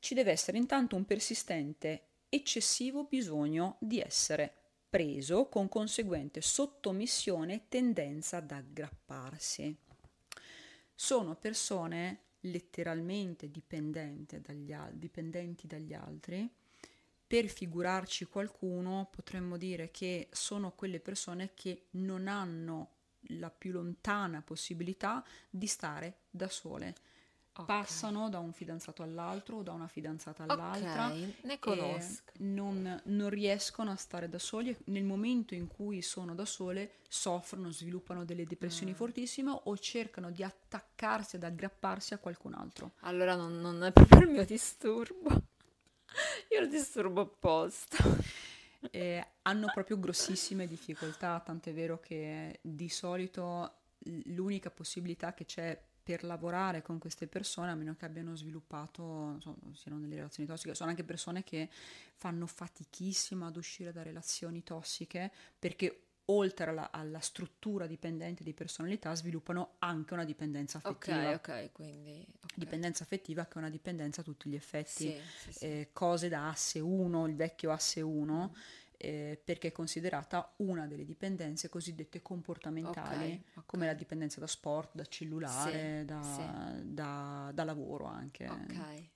ci 0.00 0.14
deve 0.14 0.32
essere 0.32 0.58
intanto 0.58 0.96
un 0.96 1.04
persistente 1.04 2.04
eccessivo 2.28 3.04
bisogno 3.04 3.76
di 3.80 4.00
essere 4.00 4.59
preso 4.90 5.46
con 5.46 5.68
conseguente 5.68 6.40
sottomissione 6.40 7.54
e 7.54 7.62
tendenza 7.68 8.38
ad 8.38 8.50
aggrapparsi. 8.50 9.74
Sono 10.92 11.36
persone 11.36 12.24
letteralmente 12.40 13.50
dipendenti 13.50 14.40
dagli, 14.40 14.72
al- 14.72 14.94
dipendenti 14.94 15.68
dagli 15.68 15.94
altri. 15.94 16.50
Per 17.26 17.46
figurarci 17.46 18.24
qualcuno 18.24 19.08
potremmo 19.08 19.56
dire 19.56 19.92
che 19.92 20.28
sono 20.32 20.72
quelle 20.72 20.98
persone 20.98 21.52
che 21.54 21.86
non 21.90 22.26
hanno 22.26 22.96
la 23.34 23.50
più 23.50 23.70
lontana 23.72 24.42
possibilità 24.42 25.24
di 25.48 25.66
stare 25.68 26.22
da 26.28 26.48
sole. 26.48 26.94
Ok. 27.52 27.66
Passano 27.66 28.28
da 28.30 28.38
un 28.38 28.52
fidanzato 28.52 29.02
all'altro 29.02 29.56
o 29.58 29.62
da 29.62 29.72
una 29.72 29.88
fidanzata 29.88 30.44
all'altra 30.44 31.08
Ok, 31.08 31.34
ne 31.42 31.58
conosco. 31.58 32.32
non, 32.38 33.00
non 33.06 33.28
riescono 33.28 33.90
a 33.90 33.96
stare 33.96 34.28
da 34.28 34.38
soli 34.38 34.70
e 34.70 34.78
nel 34.84 35.02
momento 35.04 35.54
in 35.54 35.66
cui 35.66 36.00
sono 36.00 36.34
da 36.34 36.44
sole 36.44 36.94
soffrono, 37.08 37.70
sviluppano 37.70 38.24
delle 38.24 38.46
depressioni 38.46 38.92
Mm. 38.92 38.94
fortissime 38.94 39.60
o 39.64 39.76
cercano 39.78 40.30
di 40.30 40.42
attaccarsi 40.44 41.36
ad 41.36 41.42
aggrapparsi 41.42 42.14
a 42.14 42.18
qualcun 42.18 42.54
altro. 42.54 42.92
Allora 43.00 43.34
non, 43.34 43.60
non 43.60 43.82
è 43.82 43.92
proprio 43.92 44.20
il 44.20 44.28
mio 44.28 44.44
disturbo. 44.44 45.28
Io 46.50 46.60
il 46.60 46.68
disturbo 46.68 47.20
opposto. 47.22 47.96
Eh, 48.90 49.24
hanno 49.42 49.70
proprio 49.74 49.98
grossissime 49.98 50.66
difficoltà, 50.66 51.40
tant'è 51.44 51.72
vero 51.74 52.00
che 52.00 52.58
di 52.62 52.88
solito 52.88 53.74
l'unica 54.24 54.70
possibilità 54.70 55.34
che 55.34 55.44
c'è 55.44 55.78
per 56.10 56.24
lavorare 56.24 56.82
con 56.82 56.98
queste 56.98 57.28
persone, 57.28 57.70
a 57.70 57.76
meno 57.76 57.94
che 57.94 58.04
abbiano 58.04 58.34
sviluppato, 58.34 59.02
non 59.02 59.40
so, 59.40 59.56
siano 59.74 59.96
nelle 59.96 60.16
relazioni 60.16 60.48
tossiche, 60.48 60.74
sono 60.74 60.90
anche 60.90 61.04
persone 61.04 61.44
che 61.44 61.68
fanno 62.16 62.48
fatichissima 62.48 63.46
ad 63.46 63.56
uscire 63.56 63.92
da 63.92 64.02
relazioni 64.02 64.64
tossiche 64.64 65.30
perché 65.56 66.06
oltre 66.26 66.70
alla, 66.70 66.90
alla 66.90 67.20
struttura 67.20 67.86
dipendente 67.86 68.42
di 68.42 68.52
personalità 68.54 69.14
sviluppano 69.14 69.74
anche 69.78 70.14
una 70.14 70.24
dipendenza 70.24 70.78
affettiva. 70.78 71.30
Ok, 71.30 71.48
ok, 71.48 71.72
quindi... 71.72 72.26
ok. 72.28 72.54
Dipendenza 72.54 73.04
affettiva 73.04 73.46
che 73.46 73.54
è 73.54 73.58
una 73.58 73.70
dipendenza 73.70 74.22
a 74.22 74.24
tutti 74.24 74.48
gli 74.48 74.56
effetti 74.56 75.12
Sì, 75.12 75.20
sì, 75.38 75.52
sì. 75.52 75.64
eh, 75.64 75.90
cose 75.92 76.28
da 76.28 76.48
asse 76.48 76.80
1, 76.80 77.28
il 77.28 77.36
vecchio 77.36 77.70
asse 77.70 78.00
1, 78.00 78.54
eh, 79.02 79.40
perché 79.42 79.68
è 79.68 79.72
considerata 79.72 80.52
una 80.56 80.86
delle 80.86 81.04
dipendenze 81.06 81.68
cosiddette 81.70 82.20
comportamentali, 82.20 83.32
Ok, 83.32 83.58
ok. 83.58 83.66
come 83.66 83.86
la 83.86 83.94
dipendenza 83.94 84.40
da 84.40 84.46
sport, 84.46 84.90
da 84.94 85.06
cellulare, 85.06 86.00
Sì, 86.00 86.04
da, 86.04 86.22
sì. 86.22 86.92
da- 86.94 87.50
da 87.54 87.64
lavoro 87.64 88.04
anche. 88.04 88.46
Ok. 88.48 89.08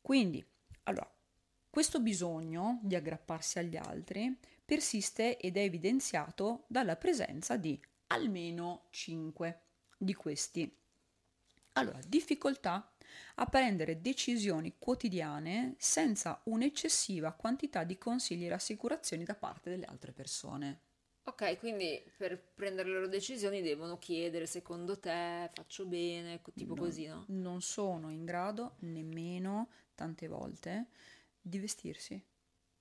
Quindi, 0.00 0.44
allora, 0.84 1.10
questo 1.70 2.00
bisogno 2.00 2.78
di 2.82 2.94
aggrapparsi 2.94 3.58
agli 3.58 3.76
altri 3.76 4.36
persiste 4.64 5.38
ed 5.38 5.56
è 5.56 5.60
evidenziato 5.60 6.64
dalla 6.68 6.96
presenza 6.96 7.56
di 7.56 7.80
almeno 8.08 8.86
5 8.90 9.60
di 9.98 10.14
questi. 10.14 10.76
Allora, 11.72 11.98
difficoltà 12.06 12.90
a 13.36 13.46
prendere 13.46 14.00
decisioni 14.00 14.74
quotidiane 14.78 15.74
senza 15.78 16.40
un'eccessiva 16.44 17.32
quantità 17.32 17.84
di 17.84 17.98
consigli 17.98 18.44
e 18.44 18.48
rassicurazioni 18.48 19.24
da 19.24 19.34
parte 19.34 19.70
delle 19.70 19.86
altre 19.86 20.12
persone. 20.12 20.80
Ok, 21.24 21.58
quindi 21.58 22.02
per 22.16 22.40
prendere 22.54 22.88
le 22.88 22.94
loro 22.94 23.08
decisioni 23.08 23.60
devono 23.60 23.98
chiedere 23.98 24.46
secondo 24.46 24.98
te 24.98 25.50
faccio 25.52 25.84
bene, 25.84 26.40
tipo 26.54 26.74
No, 26.74 26.76
così, 26.76 27.04
no? 27.06 27.28
Non 27.28 27.60
sono 27.62 28.10
in 28.10 28.24
grado 28.24 28.76
nemmeno 28.80 29.68
tante 29.94 30.26
volte 30.28 30.86
di 31.40 31.58
vestirsi. 31.58 32.22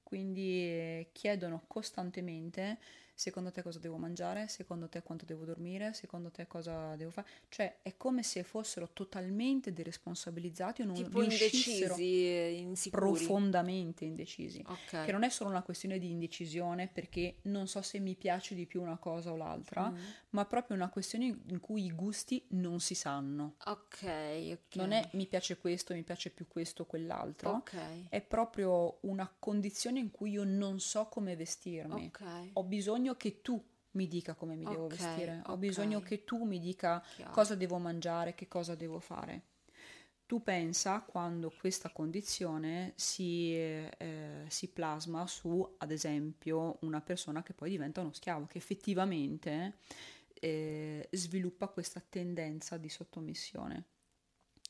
Quindi 0.03 0.61
eh, 0.63 1.09
chiedono 1.11 1.63
costantemente 1.67 2.79
secondo 3.15 3.49
te 3.51 3.61
cosa 3.63 3.79
devo 3.79 3.97
mangiare, 3.97 4.47
secondo 4.49 4.89
te 4.89 5.01
quanto 5.01 5.23
devo 5.25 5.45
dormire, 5.45 5.93
secondo 5.93 6.29
te 6.29 6.45
cosa 6.47 6.95
devo 6.97 7.11
fare. 7.11 7.27
Cioè 7.49 7.77
è 7.81 7.95
come 7.97 8.21
se 8.23 8.43
fossero 8.43 8.89
totalmente 8.91 9.71
deresponsabilizzati 9.73 10.81
o 10.81 10.85
non 10.85 10.95
Tipo 10.95 11.21
indecisi, 11.21 12.59
insicuri. 12.59 13.01
profondamente 13.01 14.05
indecisi. 14.05 14.61
Ok. 14.67 15.05
Che 15.05 15.11
non 15.11 15.23
è 15.23 15.29
solo 15.29 15.49
una 15.49 15.61
questione 15.61 15.97
di 15.97 16.09
indecisione 16.09 16.87
perché 16.87 17.37
non 17.43 17.67
so 17.67 17.81
se 17.81 17.99
mi 17.99 18.15
piace 18.15 18.55
di 18.55 18.65
più 18.65 18.81
una 18.81 18.97
cosa 18.97 19.31
o 19.31 19.35
l'altra, 19.37 19.89
Mm. 19.89 19.97
ma 20.31 20.45
proprio 20.45 20.75
una 20.75 20.89
questione 20.89 21.25
in 21.25 21.59
cui 21.59 21.85
i 21.85 21.91
gusti 21.91 22.43
non 22.49 22.79
si 22.79 22.95
sanno. 22.95 23.55
Ok, 23.65 24.03
ok. 24.03 24.75
Non 24.75 24.91
è 24.91 25.07
mi 25.13 25.25
piace 25.27 25.57
questo, 25.57 25.93
mi 25.93 26.03
piace 26.03 26.29
più 26.31 26.47
questo 26.47 26.81
o 26.83 26.85
quell'altro. 26.85 27.51
Ok. 27.51 28.09
È 28.09 28.21
proprio 28.21 28.97
una 29.01 29.31
condizione 29.39 29.99
in 29.99 30.11
cui 30.11 30.31
io 30.31 30.43
non 30.43 30.79
so 30.79 31.05
come 31.07 31.35
vestirmi. 31.35 32.07
Ok. 32.07 32.49
Ho 32.53 32.63
bisogno 32.63 33.04
che 33.13 33.41
tu 33.41 33.63
mi 33.91 34.07
dica 34.07 34.33
come 34.33 34.55
mi 34.55 34.65
devo 34.65 34.85
Ok, 34.85 34.89
vestire. 34.89 35.41
Ho 35.47 35.53
ok. 35.53 35.57
bisogno 35.57 36.01
che 36.01 36.23
tu 36.23 36.43
mi 36.43 36.59
dica 36.59 37.03
Chiaro. 37.15 37.31
cosa 37.31 37.55
devo 37.55 37.77
mangiare, 37.77 38.33
che 38.35 38.47
cosa 38.47 38.75
devo 38.75 38.99
fare. 38.99 39.43
Tu 40.25 40.41
pensa 40.41 41.01
quando 41.01 41.51
questa 41.51 41.91
condizione 41.91 42.93
si, 42.95 43.53
eh, 43.55 44.45
si 44.47 44.69
plasma 44.69 45.27
su, 45.27 45.75
ad 45.77 45.91
esempio, 45.91 46.77
una 46.81 46.99
persona 47.01 47.43
che 47.43 47.53
poi 47.53 47.69
diventa 47.69 48.01
uno 48.01 48.11
schiavo, 48.11 48.47
che 48.47 48.57
effettivamente 48.57 49.75
eh, 50.33 51.07
sviluppa 51.11 51.67
questa 51.67 52.01
tendenza 52.09 52.77
di 52.77 52.89
sottomissione. 52.89 53.85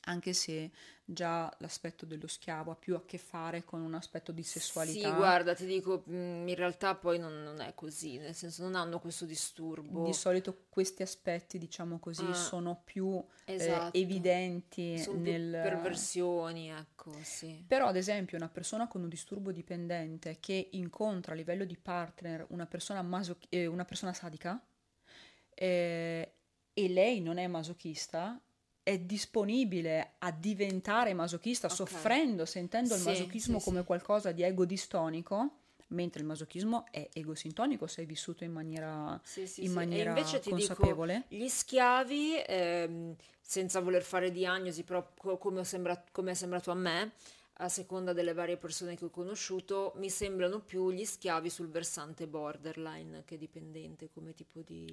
Anche 0.06 0.34
se 0.34 0.72
già 1.04 1.54
l'aspetto 1.60 2.06
dello 2.06 2.28
schiavo 2.28 2.72
ha 2.72 2.76
più 2.76 2.96
a 2.96 3.06
che 3.06 3.18
fare 3.18 3.64
con 3.64 3.82
un 3.82 3.94
aspetto 3.94 4.32
di 4.32 4.44
sessualità. 4.44 5.10
Sì, 5.10 5.12
guarda, 5.14 5.54
ti 5.54 5.66
dico, 5.66 6.04
mm, 6.10 6.48
in 6.48 6.56
realtà 6.56 6.96
poi 6.96 7.20
non, 7.20 7.44
non 7.44 7.60
è 7.62 7.74
così, 7.76 8.18
nel 8.18 8.34
senso 8.34 8.64
non 8.64 8.76
hanno 8.76 9.00
questo 9.00 9.26
disturbo. 9.26 10.04
Di 10.04 10.14
solito 10.14 10.66
questi 10.70 11.04
aspetti, 11.04 11.58
diciamo 11.58 12.00
così, 12.00 12.24
Ah, 12.24 12.34
sono 12.34 12.82
più 12.84 13.24
eh, 13.46 13.54
esatto. 13.56 13.98
evidenti 13.98 14.98
Sono 14.98 15.20
nel... 15.20 15.52
perversioni, 15.62 16.70
ecco, 16.70 17.12
sì. 17.24 17.64
Però, 17.68 17.88
ad 17.88 17.96
esempio, 17.96 18.38
una 18.38 18.48
persona 18.50 18.88
con 18.88 19.02
un 19.02 19.10
disturbo 19.10 19.52
dipendente 19.52 20.38
che 20.40 20.70
incontra 20.74 21.34
a 21.34 21.36
livello 21.36 21.66
di 21.66 21.78
partner 21.78 22.46
una 22.50 22.66
persona, 22.66 23.02
maso- 23.02 23.38
eh, 23.50 23.66
una 23.66 23.86
persona 23.86 24.14
sadica 24.14 24.60
eh, 25.54 26.34
e 26.74 26.90
lei 26.90 27.22
non 27.22 27.38
è 27.38 27.48
masochista, 27.48 28.40
è 28.86 29.00
disponibile 29.00 30.12
a 30.20 30.30
diventare 30.30 31.16
masochista 31.16 31.66
Ok. 31.66 31.74
soffrendo, 31.74 32.46
sentendo 32.46 32.94
il 32.94 33.00
Sì, 33.02 33.08
masochismo 33.08 33.58
sì, 33.58 33.64
come 33.66 33.80
sì. 33.80 33.86
qualcosa 33.88 34.32
di 34.32 34.44
egodistonico, 34.44 35.50
mentre 35.88 36.22
il 36.22 36.28
masochismo 36.28 36.86
è 36.92 37.10
egosintonico 37.12 37.88
se 37.88 38.04
è 38.04 38.06
vissuto 38.06 38.44
in 38.44 38.52
maniera, 38.52 39.20
in 39.56 39.72
maniera 39.72 40.14
consapevole. 40.14 41.24
dico, 41.28 41.44
gli 41.44 41.48
schiavi, 41.48 42.34
ehm, 42.46 43.16
senza 43.42 43.80
voler 43.80 44.04
fare 44.04 44.30
diagnosi, 44.30 44.84
però 44.84 45.04
co- 45.18 45.40
come, 45.40 45.64
sembra- 45.64 46.04
come 46.12 46.32
è 46.32 46.34
sembrato 46.36 46.70
a 46.70 46.76
me, 46.76 47.14
a 47.60 47.70
seconda 47.70 48.12
delle 48.14 48.34
varie 48.34 48.58
persone 48.58 48.96
che 48.96 49.06
ho 49.06 49.10
conosciuto, 49.10 49.94
mi 49.98 50.10
sembrano 50.10 50.60
più 50.60 50.92
gli 50.92 51.06
schiavi 51.06 51.50
sul 51.50 51.70
versante 51.70 52.28
borderline 52.28 53.24
che 53.26 53.38
dipendente 53.38 54.10
come 54.14 54.34
tipo 54.34 54.62
di 54.66 54.86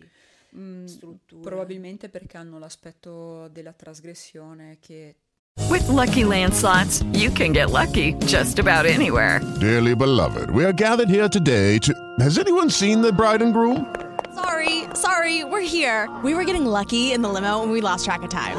Mm, 0.54 0.84
struttura. 0.84 1.48
probabilmente 1.48 2.10
perché 2.10 2.36
hanno 2.36 2.58
l'aspetto 2.58 3.48
della 3.48 3.72
trasgressione 3.72 4.76
che 4.80 5.14
With 5.70 5.88
Lucky 5.88 6.24
Land 6.24 6.52
slots, 6.52 7.00
you 7.14 7.32
can 7.32 7.52
get 7.52 7.70
lucky 7.70 8.14
just 8.26 8.58
about 8.58 8.84
anywhere. 8.84 9.40
Dearly 9.58 9.94
beloved, 9.94 10.50
we 10.50 10.64
are 10.64 10.74
gathered 10.74 11.08
here 11.10 11.28
today 11.28 11.78
to. 11.78 11.92
Has 12.20 12.36
anyone 12.38 12.68
seen 12.70 13.00
the 13.00 13.12
bride 13.12 13.42
and 13.42 13.52
groom? 13.54 13.86
Sorry, 14.34 14.84
sorry, 14.94 15.42
we're 15.42 15.60
here. 15.66 16.08
We 16.22 16.34
were 16.34 16.44
getting 16.44 16.66
lucky 16.66 17.12
in 17.12 17.22
the 17.22 17.28
limo 17.30 17.62
and 17.62 17.70
we 17.72 17.80
lost 17.80 18.04
track 18.04 18.22
of 18.22 18.28
time. 18.28 18.56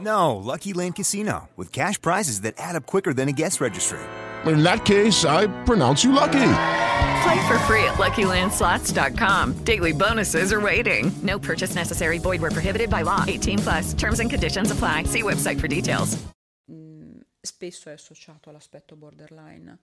No, 0.00 0.36
Lucky 0.36 0.72
Land 0.72 0.96
Casino, 0.96 1.48
with 1.56 1.70
cash 1.72 2.00
prizes 2.00 2.40
that 2.42 2.54
add 2.58 2.74
up 2.76 2.84
quicker 2.86 3.14
than 3.14 3.28
a 3.28 3.32
guest 3.32 3.60
registry. 3.60 4.00
In 4.46 4.62
that 4.62 4.84
case, 4.84 5.24
I 5.24 5.46
pronounce 5.64 6.02
you 6.04 6.12
lucky. 6.12 6.32
Play 7.22 7.46
for 7.46 7.58
free 7.60 7.84
at 7.84 7.94
LuckyLandSlots.com. 7.98 9.64
Daily 9.64 9.92
bonuses 9.92 10.52
are 10.52 10.60
waiting. 10.60 11.10
No 11.22 11.38
purchase 11.38 11.74
necessary. 11.74 12.18
Void 12.18 12.40
where 12.42 12.50
prohibited 12.50 12.90
by 12.90 13.02
law. 13.02 13.24
18 13.26 13.58
plus. 13.60 13.94
Terms 13.94 14.20
and 14.20 14.28
conditions 14.28 14.70
apply. 14.70 15.04
See 15.04 15.22
website 15.22 15.58
for 15.58 15.68
details. 15.68 16.18
mh, 16.66 17.20
spesso 17.40 17.88
è 17.88 17.92
associato 17.92 18.50
all'aspetto 18.50 18.96
borderline. 18.96 19.78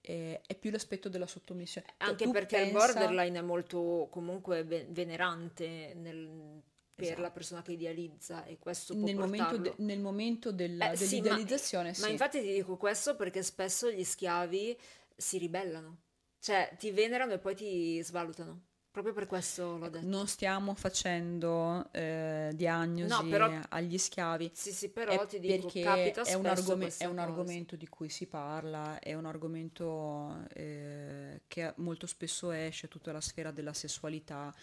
Eh, 0.00 0.40
è 0.46 0.54
più 0.54 0.70
l'aspetto 0.70 1.08
della 1.10 1.26
sottomissione. 1.26 1.86
Anche 1.98 2.24
tu 2.24 2.30
perché 2.32 2.56
il 2.58 2.70
pensa- 2.72 2.92
borderline 2.94 3.38
è 3.38 3.42
molto 3.42 4.08
comunque 4.10 4.64
ve- 4.64 4.86
venerante 4.90 5.94
nel- 5.96 6.60
per 6.94 7.04
Esatto. 7.06 7.20
la 7.22 7.30
persona 7.30 7.62
che 7.62 7.72
idealizza 7.72 8.44
e 8.44 8.58
questo 8.58 8.94
può 8.94 9.04
nel 9.04 9.16
momento, 9.16 9.44
portarlo. 9.48 9.74
de- 9.76 9.82
nel 9.84 10.00
momento 10.00 10.52
della- 10.52 10.90
Eh, 10.92 10.96
sì, 10.96 11.04
ma- 11.16 11.22
dell'idealizzazione, 11.22 11.88
Ma 11.88 11.94
sì. 11.94 12.10
infatti 12.10 12.40
ti 12.40 12.52
dico 12.52 12.76
questo 12.76 13.16
perché 13.16 13.42
spesso 13.42 13.90
gli 13.90 14.04
schiavi 14.04 14.76
si 15.16 15.38
ribellano, 15.38 15.96
cioè 16.38 16.74
ti 16.78 16.90
venerano 16.90 17.32
e 17.32 17.38
poi 17.38 17.54
ti 17.54 18.02
svalutano. 18.02 18.64
Proprio 18.92 19.14
per 19.14 19.26
questo 19.26 19.78
l'ho 19.78 19.88
detto. 19.88 20.06
Non 20.06 20.26
stiamo 20.28 20.74
facendo 20.74 21.88
eh, 21.92 22.50
diagnosi 22.54 23.08
No, 23.08 23.26
però- 23.26 23.50
agli 23.70 23.96
schiavi. 23.96 24.50
Sì, 24.52 24.70
sì, 24.70 24.90
però 24.90 25.12
è 25.22 25.26
ti 25.26 25.40
dico, 25.40 25.62
perché 25.68 25.80
è 25.80 26.34
un, 26.34 26.42
questa 26.42 27.04
è 27.04 27.06
un 27.06 27.18
argomento 27.18 27.74
di 27.74 27.88
cui 27.88 28.10
si 28.10 28.26
parla, 28.26 28.98
è 28.98 29.14
un 29.14 29.24
argomento 29.24 30.44
eh, 30.52 31.40
che 31.48 31.72
molto 31.76 32.06
spesso 32.06 32.50
esce 32.50 32.88
tutta 32.88 33.12
la 33.12 33.22
sfera 33.22 33.50
della 33.50 33.72
sessualità. 33.72 34.54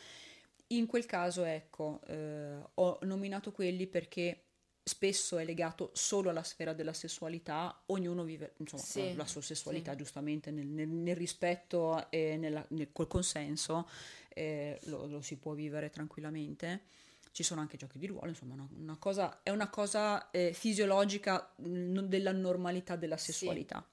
In 0.71 0.85
quel 0.85 1.05
caso, 1.05 1.43
ecco, 1.45 1.99
eh, 2.07 2.59
ho 2.75 2.99
nominato 3.01 3.51
quelli 3.51 3.87
perché 3.87 4.43
spesso 4.83 5.37
è 5.39 5.45
legato 5.45 5.89
solo 5.93 6.29
alla 6.29 6.43
sfera 6.43 6.73
della 6.73 6.93
sessualità, 6.93 7.83
ognuno 7.87 8.23
vive 8.23 8.53
insomma, 8.57 8.83
Sì, 8.83 9.15
la 9.15 9.25
sua 9.25 9.41
sessualità 9.41 9.91
sì. 9.91 9.97
giustamente 9.97 10.51
nel, 10.51 10.67
nel- 10.67 10.87
nel 10.87 11.15
rispetto 11.15 12.09
e 12.11 12.37
nella- 12.37 12.65
nel- 12.69 12.91
col 12.91 13.07
consenso, 13.07 13.87
eh, 14.29 14.79
lo, 14.83 15.07
lo 15.07 15.21
si 15.21 15.37
può 15.37 15.53
vivere 15.53 15.89
tranquillamente. 15.89 16.83
Ci 17.31 17.43
sono 17.43 17.61
anche 17.61 17.77
giochi 17.77 17.97
di 17.99 18.07
ruolo, 18.07 18.29
insomma, 18.29 18.53
una, 18.53 18.67
una 18.75 18.97
cosa, 18.97 19.41
è 19.43 19.49
una 19.51 19.69
cosa 19.69 20.29
eh, 20.31 20.53
fisiologica 20.53 21.53
mh, 21.57 21.91
non- 21.91 22.09
della 22.09 22.31
normalità 22.31 22.95
della 22.95 23.17
sessualità, 23.17 23.87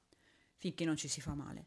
finché 0.57 0.85
non 0.85 0.97
ci 0.97 1.09
si 1.09 1.21
fa 1.23 1.35
male. 1.35 1.67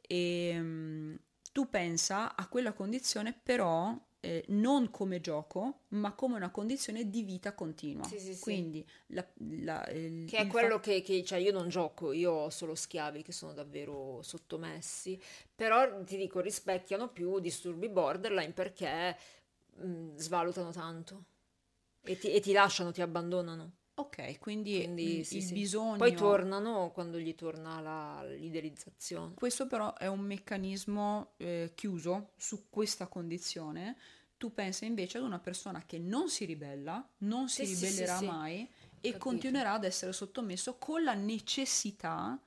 E, 0.00 0.58
mh, 0.60 1.20
tu 1.52 1.68
pensa 1.68 2.34
a 2.34 2.46
quella 2.48 2.72
condizione 2.72 3.32
però 3.42 3.94
eh, 4.20 4.44
non 4.48 4.90
come 4.90 5.20
gioco, 5.20 5.80
ma 5.88 6.12
come 6.12 6.36
una 6.36 6.50
condizione 6.50 7.08
di 7.08 7.22
vita 7.22 7.54
continua. 7.54 8.04
Sì, 8.04 8.18
sì, 8.18 8.34
sì. 8.34 8.40
Quindi 8.40 8.86
la- 9.08 9.26
la- 9.62 9.86
il- 9.90 10.26
Che 10.28 10.36
è 10.38 10.46
quello 10.46 10.76
fa- 10.78 10.80
che, 10.80 11.02
che- 11.02 11.24
cioè 11.24 11.38
io 11.38 11.52
non 11.52 11.68
gioco, 11.68 12.12
io 12.12 12.32
ho 12.32 12.50
solo 12.50 12.74
schiavi 12.74 13.22
che 13.22 13.32
sono 13.32 13.52
davvero 13.52 14.20
sottomessi, 14.22 15.20
però 15.54 16.02
ti 16.04 16.16
dico 16.16 16.40
rispecchiano 16.40 17.08
più 17.08 17.38
disturbi 17.38 17.88
borderline 17.88 18.52
perché 18.52 19.16
mh, 19.76 20.16
svalutano 20.16 20.72
tanto 20.72 21.24
e 22.02 22.18
ti, 22.18 22.32
e 22.32 22.40
ti 22.40 22.52
lasciano, 22.52 22.92
ti 22.92 23.02
abbandonano. 23.02 23.72
Ok, 23.98 24.38
quindi, 24.38 24.78
Quindi 24.84 25.24
sì, 25.24 25.38
il 25.38 25.46
sì. 25.46 25.54
bisogno... 25.54 25.96
Poi 25.96 26.14
tornano 26.14 26.90
quando 26.92 27.18
gli 27.18 27.34
torna 27.34 27.80
la- 27.80 28.24
l'idealizzazione. 28.24 29.34
Questo 29.34 29.66
però 29.66 29.94
è 29.94 30.06
un 30.06 30.20
meccanismo 30.20 31.32
eh, 31.36 31.72
chiuso 31.74 32.30
su 32.36 32.68
questa 32.70 33.06
condizione. 33.08 33.96
Tu 34.36 34.54
pensa 34.54 34.84
invece 34.84 35.18
ad 35.18 35.24
una 35.24 35.40
persona 35.40 35.82
che 35.84 35.98
non 35.98 36.28
si 36.28 36.44
ribella, 36.44 37.04
non 37.18 37.48
si 37.48 37.64
Sì, 37.64 37.74
ribellerà 37.74 38.20
mai 38.20 38.68
e 39.00 39.10
Capito. 39.10 39.18
continuerà 39.18 39.72
ad 39.72 39.84
essere 39.84 40.12
sottomesso 40.12 40.76
con 40.78 41.02
la 41.02 41.14
necessità 41.14 42.40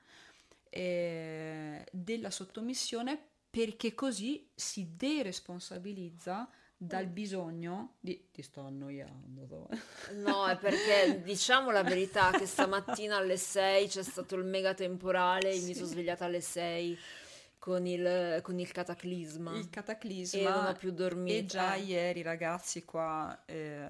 eh, 0.70 1.84
della 1.92 2.30
sottomissione 2.30 3.18
perché 3.50 3.94
così 3.94 4.48
si 4.54 4.96
deresponsabilizza 4.96 6.48
dal 6.84 7.06
bisogno 7.06 7.94
di... 8.00 8.28
Ti 8.32 8.42
sto 8.42 8.62
annoiando. 8.62 9.68
No, 10.14 10.46
è 10.46 10.56
perché 10.56 11.22
diciamo 11.22 11.70
la 11.70 11.82
verità 11.82 12.30
che 12.32 12.46
stamattina 12.46 13.16
alle 13.18 13.36
6 13.36 13.86
c'è 13.86 14.02
stato 14.02 14.34
il 14.34 14.44
mega 14.44 14.74
temporale, 14.74 15.58
mi 15.60 15.74
sono 15.74 15.86
svegliata 15.86 16.24
alle 16.24 16.40
6 16.40 16.98
con 17.58 17.86
il, 17.86 18.40
con 18.42 18.58
il 18.58 18.72
cataclisma. 18.72 19.56
Il 19.56 19.70
cataclisma 19.70 20.40
E 20.40 20.42
non 20.42 20.66
ho 20.66 20.72
più 20.72 20.90
dormito. 20.90 21.36
E 21.36 21.44
già 21.46 21.74
eh. 21.74 21.82
ieri 21.82 22.22
ragazzi 22.22 22.84
qua, 22.84 23.40
eh, 23.46 23.86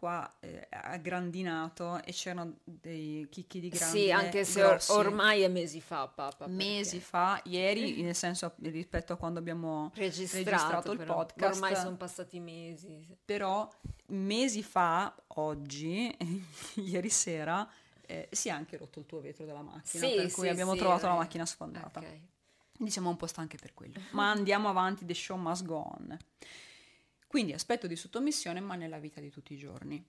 qua 0.00 0.28
eh, 0.40 0.66
ha 0.70 0.96
grandinato 0.96 2.02
e 2.02 2.12
c'erano 2.12 2.56
dei 2.64 3.26
chicchi 3.30 3.60
di 3.60 3.68
grandine 3.68 4.04
Sì, 4.04 4.10
anche 4.10 4.44
se 4.46 4.62
or- 4.64 4.82
ormai 4.88 5.42
è 5.42 5.48
mesi 5.48 5.82
fa, 5.82 6.08
papà. 6.08 6.46
mesi 6.46 6.92
perché 6.96 7.04
fa, 7.04 7.40
ieri 7.44 8.00
nel 8.02 8.14
senso 8.14 8.54
rispetto 8.62 9.12
a 9.12 9.16
quando 9.16 9.38
abbiamo 9.38 9.92
registrato, 9.94 10.48
registrato 10.50 10.92
il 10.92 10.98
però. 10.98 11.14
podcast, 11.16 11.54
Ormai 11.54 11.76
sono 11.76 11.96
passati 11.96 12.40
mesi. 12.40 13.06
però 13.22 13.68
mesi 14.06 14.62
fa, 14.62 15.14
oggi, 15.34 16.16
ieri 16.76 17.10
sera, 17.10 17.68
eh, 18.06 18.28
si 18.32 18.48
è 18.48 18.52
anche 18.52 18.78
rotto 18.78 18.98
il 19.00 19.06
tuo 19.06 19.20
vetro 19.20 19.44
della 19.44 19.60
macchina, 19.62 20.06
Sì, 20.06 20.14
per 20.14 20.30
cui 20.32 20.44
sì, 20.44 20.48
abbiamo 20.48 20.72
sì, 20.72 20.78
trovato 20.78 21.06
la 21.06 21.14
macchina 21.14 21.44
sfondata. 21.44 22.00
Ok. 22.00 22.18
Quindi 22.74 22.90
siamo 22.90 23.10
un 23.10 23.16
po' 23.18 23.26
stanche 23.26 23.58
per 23.58 23.74
quello. 23.74 24.00
Ma 24.12 24.30
andiamo 24.30 24.70
avanti, 24.70 25.04
the 25.04 25.12
show 25.12 25.36
must 25.36 25.64
go 25.66 25.76
on. 25.76 26.16
Quindi 27.30 27.52
aspetto 27.52 27.86
di 27.86 27.94
sottomissione, 27.94 28.58
ma 28.58 28.74
nella 28.74 28.98
vita 28.98 29.20
di 29.20 29.30
tutti 29.30 29.52
i 29.52 29.56
giorni. 29.56 30.04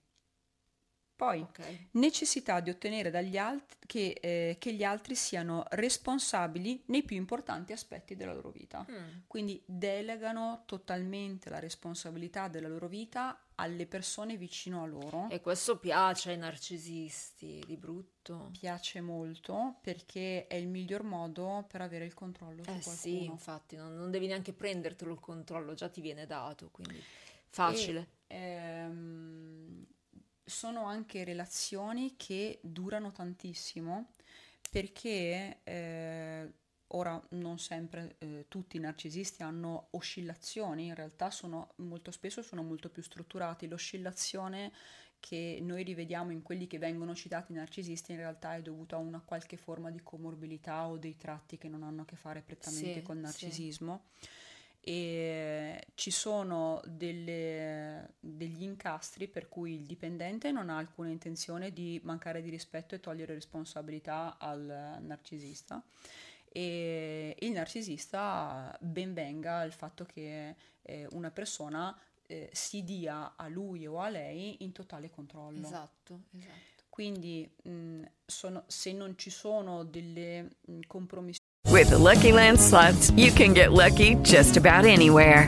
Poi, 1.16 1.40
Ok. 1.42 1.90
necessità 1.92 2.60
di 2.62 2.72
ottenere 2.72 3.12
dagli 3.12 3.38
altri 3.38 3.78
che, 3.86 4.18
eh, 4.20 4.56
che 4.58 4.74
gli 4.74 4.84
altri 4.84 5.14
siano 5.14 5.64
responsabili 5.70 6.82
nei 6.88 7.04
più 7.04 7.16
importanti 7.16 7.74
aspetti 7.74 8.16
della 8.16 8.34
loro 8.34 8.50
vita. 8.50 8.84
Mm. 8.90 9.20
Quindi 9.28 9.62
delegano 9.68 10.64
totalmente 10.66 11.52
la 11.52 11.60
responsabilità 11.60 12.48
della 12.48 12.68
loro 12.68 12.88
vita 12.88 13.40
alle 13.62 13.86
persone 13.86 14.38
vicino 14.38 14.82
a 14.82 14.86
loro. 14.86 15.30
E 15.30 15.40
questo 15.40 15.78
piace 15.78 16.32
ai 16.32 16.38
narcisisti, 16.38 17.64
di 17.66 17.78
brutto. 17.78 18.50
Piace 18.60 19.02
molto 19.02 19.78
perché 19.82 20.48
è 20.48 20.56
il 20.56 20.68
miglior 20.68 21.04
modo 21.04 21.66
per 21.70 21.82
avere 21.82 22.06
il 22.06 22.14
controllo 22.14 22.64
su 22.64 22.70
Eh 22.70 22.82
qualcuno. 22.82 22.96
sì, 22.98 23.24
infatti, 23.26 23.76
non, 23.76 23.96
non 23.96 24.12
devi 24.12 24.28
neanche 24.28 24.54
prendertelo 24.54 25.14
il 25.14 25.20
controllo, 25.20 25.74
già 25.74 25.90
ti 25.90 26.02
viene 26.02 26.26
dato, 26.26 26.70
quindi 26.72 27.02
facile. 27.50 28.08
E, 28.28 28.36
ehm, 28.38 29.86
sono 30.44 30.86
anche 30.86 31.24
relazioni 31.24 32.16
che 32.18 32.60
durano 32.62 33.12
tantissimo 33.12 34.10
perché 34.70 35.60
eh, 35.64 36.54
ora 36.94 37.22
non 37.30 37.60
sempre 37.60 38.16
eh, 38.20 38.46
tutti 38.48 38.78
i 38.78 38.80
narcisisti 38.80 39.44
hanno 39.44 39.88
oscillazioni, 39.92 40.88
in 40.88 40.96
realtà 40.96 41.30
sono 41.32 41.74
molto 41.78 42.12
spesso 42.12 42.42
sono 42.42 42.64
molto 42.64 42.90
più 42.90 43.02
strutturati. 43.02 43.68
L'oscillazione 43.68 44.72
che 45.20 45.60
noi 45.62 45.84
rivediamo 45.84 46.32
in 46.32 46.42
quelli 46.42 46.66
che 46.66 46.80
vengono 46.80 47.14
citati 47.14 47.54
narcisisti 47.54 48.12
in 48.12 48.18
realtà 48.18 48.56
è 48.56 48.62
dovuta 48.62 48.96
a 48.96 49.00
una 49.00 49.22
qualche 49.24 49.56
forma 49.56 49.92
di 49.92 50.02
comorbilità 50.02 50.88
o 50.88 50.98
dei 50.98 51.16
tratti 51.16 51.58
che 51.58 51.70
non 51.70 51.84
hanno 51.84 52.02
a 52.02 52.06
che 52.06 52.16
fare 52.16 52.42
prettamente 52.42 53.00
Sì, 53.00 53.02
col 53.04 53.18
sì. 53.18 53.22
narcisismo. 53.22 54.04
E 54.84 55.86
ci 55.94 56.10
sono 56.10 56.82
delle- 56.88 58.16
degli 58.20 58.64
incastri 58.64 59.28
per 59.28 59.48
cui 59.48 59.76
il 59.76 59.86
dipendente 59.86 60.52
non 60.52 60.72
ha 60.72 60.78
alcuna 60.78 61.10
intenzione 61.10 61.72
di 61.72 62.02
mancare 62.04 62.42
di 62.42 62.50
rispetto 62.50 62.96
e 62.96 63.00
togliere 63.00 63.36
responsabilità 63.36 64.38
al 64.40 64.98
narcisista 65.02 65.84
e 66.52 67.36
il 67.40 67.52
narcisista 67.52 68.78
ben 68.82 69.14
venga 69.14 69.64
il 69.64 69.72
fatto 69.72 70.06
che 70.06 70.56
eh, 70.82 71.08
una 71.12 71.32
persona 71.32 71.98
eh, 72.28 72.50
si 72.52 72.84
dia 72.84 73.34
a 73.36 73.48
lui 73.48 73.86
o 73.88 74.00
a 74.00 74.10
lei 74.10 74.64
in 74.64 74.72
totale 74.72 75.10
controllo. 75.10 75.66
Esatto, 75.66 76.22
esatto. 76.38 76.84
Quindi 76.90 77.50
mh, 77.64 78.02
sono- 78.26 78.64
se 78.68 78.92
non 78.92 79.18
ci 79.18 79.30
sono 79.30 79.84
delle 79.84 80.58
mh, 80.66 80.80
compromissioni 80.88 81.40
With 81.70 81.90
the 81.90 81.98
Lucky 81.98 82.32
Land 82.32 82.58
slots, 82.58 83.12
you 83.16 83.32
can 83.32 83.54
get 83.54 83.70
lucky 83.72 84.16
just 84.22 84.58
about 84.58 84.86
anywhere. 84.86 85.48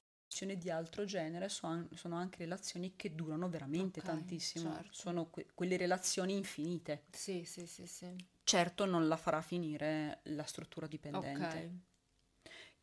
Di 0.57 0.69
altro 0.69 1.05
genere 1.05 1.49
so 1.49 1.67
an- 1.67 1.87
sono 1.93 2.15
anche 2.15 2.39
relazioni 2.39 2.95
che 2.95 3.13
durano 3.15 3.49
veramente 3.49 3.99
Ok, 3.99 4.05
tantissimo, 4.05 4.71
certo. 4.73 4.91
sono 4.93 5.29
que- 5.29 5.47
quelle 5.53 5.77
relazioni 5.77 6.35
infinite. 6.35 7.03
Sì, 7.11 7.43
sì, 7.45 7.67
sì, 7.67 7.85
sì. 7.85 8.25
Certo 8.43 8.85
non 8.85 9.07
la 9.07 9.17
farà 9.17 9.41
finire 9.41 10.19
la 10.25 10.43
struttura 10.43 10.85
dipendente, 10.85 11.57
Ok. 11.57 11.69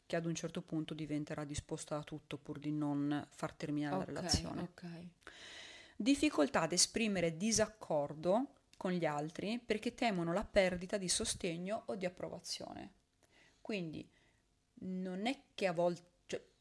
che 0.06 0.16
ad 0.16 0.26
un 0.26 0.34
certo 0.34 0.62
punto 0.62 0.94
diventerà 0.94 1.44
disposta 1.44 1.96
a 1.96 2.02
tutto 2.02 2.38
pur 2.38 2.58
di 2.58 2.72
non 2.72 3.26
far 3.30 3.52
terminare 3.52 3.96
Ok, 3.96 3.98
la 3.98 4.04
relazione. 4.04 4.62
ok. 4.62 4.84
Difficoltà 5.96 6.62
ad 6.62 6.72
esprimere 6.72 7.36
disaccordo 7.36 8.52
con 8.76 8.92
gli 8.92 9.04
altri 9.04 9.58
perché 9.58 9.94
temono 9.94 10.32
la 10.32 10.44
perdita 10.44 10.96
di 10.96 11.08
sostegno 11.08 11.82
o 11.86 11.96
di 11.96 12.06
approvazione. 12.06 12.92
Quindi 13.60 14.08
non 14.80 15.26
è 15.26 15.36
che 15.54 15.66
a 15.66 15.72
volte 15.72 16.06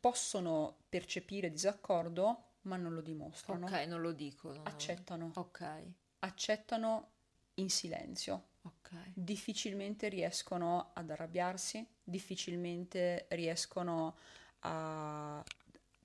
possono 0.08 0.78
percepire 0.88 1.52
disaccordo, 1.52 2.44
ma 2.62 2.78
non 2.78 2.94
lo 2.94 3.02
dimostrano. 3.02 3.66
Ok, 3.66 3.86
non 3.88 4.00
lo 4.00 4.14
dicono. 4.14 4.62
Accettano. 4.64 5.32
Ok, 5.36 5.84
Accettano 6.20 7.12
in 7.56 7.70
silenzio. 7.70 8.44
ok. 8.62 8.92
Difficilmente 9.14 10.08
riescono 10.08 10.92
ad 10.94 11.10
arrabbiarsi, 11.10 11.86
difficilmente 12.04 13.26
riescono 13.32 14.16
a 14.60 15.44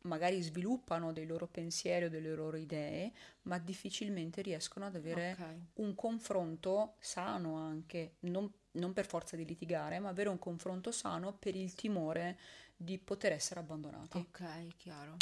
magari 0.04 0.40
sviluppano 0.42 1.12
dei 1.12 1.26
loro 1.26 1.46
pensieri 1.46 2.06
o 2.06 2.10
delle 2.10 2.34
loro 2.34 2.56
idee, 2.56 3.12
ma 3.42 3.58
difficilmente 3.58 4.42
riescono 4.42 4.86
ad 4.86 4.96
avere 4.96 5.30
Ok. 5.32 5.56
un 5.74 5.94
confronto 5.94 6.96
sano 6.98 7.54
anche, 7.56 8.16
non, 8.20 8.52
non 8.72 8.92
per 8.92 9.06
forza 9.06 9.36
di 9.36 9.44
litigare, 9.44 10.00
ma 10.00 10.08
avere 10.08 10.28
un 10.28 10.38
confronto 10.40 10.90
sano 10.90 11.32
per 11.34 11.54
il 11.54 11.74
timore 11.74 12.36
di 12.82 12.98
poter 12.98 13.32
essere 13.32 13.60
abbandonati. 13.60 14.18
Ok, 14.18 14.76
chiaro. 14.76 15.16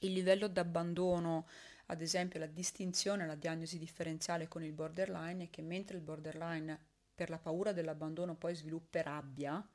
Il 0.00 0.12
livello 0.12 0.48
d'abbandono, 0.48 1.46
ad 1.86 2.02
esempio 2.02 2.38
la 2.38 2.46
distinzione, 2.46 3.26
la 3.26 3.34
diagnosi 3.34 3.78
differenziale 3.78 4.48
con 4.48 4.62
il 4.62 4.72
borderline 4.72 5.44
è 5.44 5.50
che 5.50 5.62
mentre 5.62 5.96
il 5.96 6.02
borderline 6.02 6.78
per 7.14 7.30
la 7.30 7.38
paura 7.38 7.72
dell'abbandono 7.72 8.34
poi 8.34 8.54
sviluppa 8.54 9.02
rabbia 9.02 9.66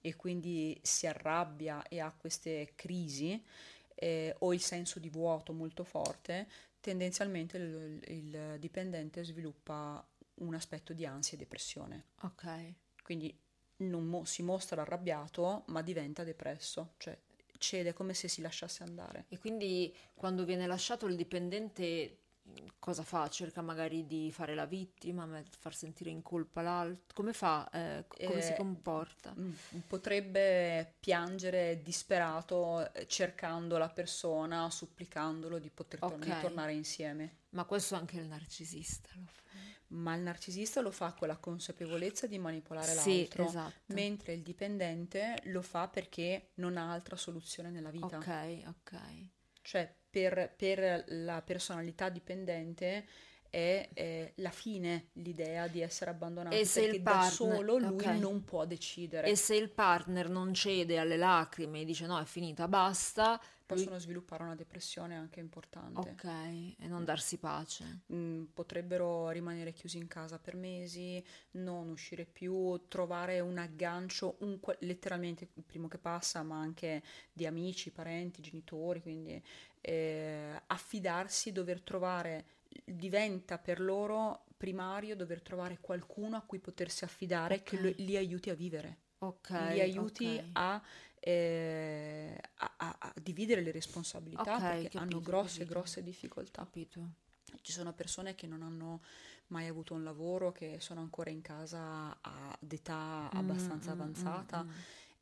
e 0.00 0.16
quindi 0.16 0.78
si 0.82 1.06
arrabbia 1.06 1.86
e 1.86 2.00
ha 2.00 2.12
queste 2.12 2.72
crisi 2.74 3.42
eh, 3.94 4.34
o 4.40 4.52
il 4.52 4.60
senso 4.60 4.98
di 4.98 5.08
vuoto 5.08 5.52
molto 5.52 5.84
forte, 5.84 6.48
tendenzialmente 6.80 7.56
il, 7.56 8.02
il 8.08 8.56
dipendente 8.58 9.24
sviluppa 9.24 10.04
un 10.34 10.54
aspetto 10.54 10.92
di 10.92 11.04
ansia 11.04 11.36
e 11.36 11.40
depressione. 11.40 12.06
Ok. 12.22 12.74
Quindi 13.02 13.36
non 13.78 14.04
mo- 14.04 14.24
si 14.24 14.42
mostra 14.42 14.82
arrabbiato, 14.82 15.64
ma 15.66 15.82
diventa 15.82 16.24
depresso, 16.24 16.94
cioè 16.98 17.16
cede 17.58 17.92
come 17.92 18.14
se 18.14 18.28
si 18.28 18.40
lasciasse 18.40 18.82
andare. 18.84 19.24
E 19.28 19.38
quindi 19.38 19.94
quando 20.14 20.44
viene 20.44 20.66
lasciato 20.66 21.06
il 21.06 21.16
dipendente 21.16 22.18
cosa 22.78 23.02
fa? 23.02 23.28
Cerca 23.28 23.60
magari 23.62 24.06
di 24.06 24.30
fare 24.32 24.54
la 24.54 24.64
vittima, 24.66 25.26
ma- 25.26 25.42
far 25.58 25.74
sentire 25.74 26.10
in 26.10 26.22
colpa 26.22 26.62
l'altro? 26.62 27.14
Come 27.14 27.32
fa? 27.32 27.68
Eh, 27.70 28.04
come 28.24 28.40
si 28.40 28.52
Eh, 28.52 28.56
comporta? 28.56 29.34
Mm, 29.38 29.52
Potrebbe 29.86 30.94
piangere 31.00 31.82
disperato 31.82 32.92
eh, 32.92 33.06
cercando 33.06 33.78
la 33.78 33.88
persona, 33.88 34.70
supplicandolo 34.70 35.58
di 35.58 35.70
poter 35.70 35.98
tor- 36.00 36.18
di 36.18 36.28
Ok. 36.30 36.40
tornare 36.40 36.72
insieme. 36.72 37.36
Ma 37.50 37.64
questo 37.64 37.94
anche 37.94 38.18
il 38.18 38.26
narcisista 38.26 39.08
lo 39.14 39.24
fa. 39.26 39.42
Ma 39.88 40.14
il 40.14 40.22
narcisista 40.22 40.80
lo 40.80 40.90
fa 40.90 41.14
con 41.14 41.28
la 41.28 41.36
consapevolezza 41.38 42.26
di 42.26 42.38
manipolare 42.38 42.92
Sì, 42.92 43.20
l'altro, 43.20 43.46
esatto. 43.46 43.94
mentre 43.94 44.34
il 44.34 44.42
dipendente 44.42 45.40
lo 45.44 45.62
fa 45.62 45.88
perché 45.88 46.50
non 46.54 46.76
ha 46.76 46.92
altra 46.92 47.16
soluzione 47.16 47.70
nella 47.70 47.90
vita. 47.90 48.18
Ok, 48.18 48.62
ok. 48.66 49.00
Cioè, 49.62 49.94
per, 50.10 50.54
per 50.56 51.04
la 51.08 51.42
personalità 51.42 52.08
dipendente 52.08 53.06
è, 53.50 53.88
eh, 53.94 54.32
la 54.36 54.50
fine 54.50 55.08
l'idea 55.14 55.68
di 55.68 55.80
essere 55.80 56.10
abbandonato 56.10 56.54
E 56.54 56.64
se 56.64 56.80
perché 56.82 56.96
il 56.96 57.02
da 57.02 57.10
partner- 57.12 57.32
solo 57.54 57.76
lui 57.78 58.06
ok. 58.06 58.18
non 58.18 58.44
può 58.44 58.64
decidere. 58.66 59.28
E 59.28 59.36
se 59.36 59.54
il 59.56 59.70
partner 59.70 60.28
non 60.28 60.52
cede 60.54 60.98
alle 60.98 61.16
lacrime 61.16 61.80
e 61.80 61.84
dice 61.84 62.06
no, 62.06 62.18
è 62.18 62.24
finita, 62.24 62.68
basta, 62.68 63.40
lui- 63.68 63.80
Possono 63.82 63.98
sviluppare 63.98 64.44
una 64.44 64.54
depressione 64.54 65.14
anche 65.14 65.40
importante. 65.40 66.00
Ok, 66.00 66.24
e 66.24 66.86
non 66.86 67.04
darsi 67.04 67.36
pace. 67.36 68.00
Mm, 68.14 68.44
potrebbero 68.54 69.28
rimanere 69.28 69.72
chiusi 69.72 69.98
in 69.98 70.06
casa 70.06 70.38
per 70.38 70.56
mesi, 70.56 71.22
non 71.52 71.90
uscire 71.90 72.24
più, 72.24 72.80
trovare 72.88 73.40
un 73.40 73.58
aggancio, 73.58 74.36
un 74.40 74.58
letteralmente 74.80 75.48
il 75.52 75.64
primo 75.64 75.86
che 75.86 75.98
passa, 75.98 76.42
ma 76.42 76.58
anche 76.58 77.02
di 77.30 77.44
amici, 77.44 77.90
parenti, 77.90 78.40
genitori, 78.40 79.02
quindi 79.02 79.42
eh, 79.82 80.62
affidarsi, 80.66 81.52
dover 81.52 81.82
trovare, 81.82 82.44
diventa 82.84 83.58
per 83.58 83.80
loro 83.80 84.44
primario 84.56 85.14
dover 85.16 85.40
trovare 85.42 85.78
qualcuno 85.80 86.36
a 86.36 86.42
cui 86.42 86.58
potersi 86.58 87.04
affidare 87.04 87.62
che 87.62 87.76
Ok. 87.76 87.82
lo- 87.82 87.94
li 88.04 88.16
aiuti 88.16 88.50
a 88.50 88.54
vivere, 88.54 88.98
Ok. 89.18 89.50
li 89.50 89.80
aiuti 89.80 90.36
ok. 90.36 90.48
a, 90.52 90.82
eh, 91.20 92.40
a- 92.56 92.74
a- 92.78 93.12
dividere 93.20 93.60
le 93.62 93.70
responsabilità 93.70 94.58
perché 94.58 94.98
hanno 94.98 95.08
capito, 95.10 95.20
grosse, 95.30 95.58
capito. 95.58 95.72
grosse 95.72 96.02
difficoltà. 96.02 96.62
Capito. 96.62 97.08
Ci 97.62 97.72
sono 97.72 97.92
persone 97.94 98.34
che 98.34 98.46
non 98.46 98.62
hanno 98.62 99.00
mai 99.48 99.66
avuto 99.66 99.94
un 99.94 100.04
lavoro, 100.04 100.52
che 100.52 100.76
sono 100.80 101.00
ancora 101.00 101.30
in 101.30 101.40
casa 101.40 102.18
ad 102.20 102.70
età 102.72 103.30
abbastanza 103.32 103.90
Mm, 103.92 103.94
mm, 103.94 104.00
avanzata. 104.00 104.62
mm, 104.64 104.68
mm. 104.68 104.72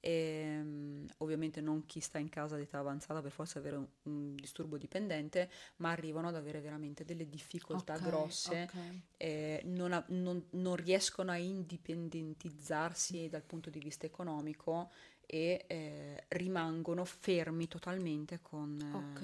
E, 0.06 0.58
mm, 0.62 1.06
ovviamente 1.18 1.60
non 1.60 1.84
chi 1.86 2.00
sta 2.00 2.18
in 2.18 2.28
casa 2.28 2.54
ad 2.54 2.60
età 2.60 2.78
avanzata 2.78 3.20
per 3.22 3.30
forza 3.32 3.58
avere 3.58 3.76
un, 3.76 3.86
un 4.04 4.34
disturbo 4.36 4.76
dipendente, 4.78 5.50
ma 5.76 5.90
arrivano 5.90 6.28
ad 6.28 6.36
avere 6.36 6.60
veramente 6.60 7.04
delle 7.04 7.28
difficoltà 7.28 7.96
Ok, 7.96 7.98
grosse, 7.98 8.68
ok. 8.68 8.74
eh, 9.16 9.62
non, 9.64 9.92
ha- 9.92 10.04
non- 10.08 10.44
non 10.50 10.76
riescono 10.76 11.30
a 11.32 11.36
indipendentizzarsi 11.36 13.28
dal 13.28 13.42
punto 13.42 13.70
di 13.70 13.80
vista 13.80 14.06
economico 14.06 14.90
e 15.26 15.64
eh, 15.66 16.24
rimangono 16.28 17.04
fermi 17.04 17.66
totalmente 17.66 18.40
con, 18.42 18.80
eh, 18.80 18.86
Ok, 18.90 19.20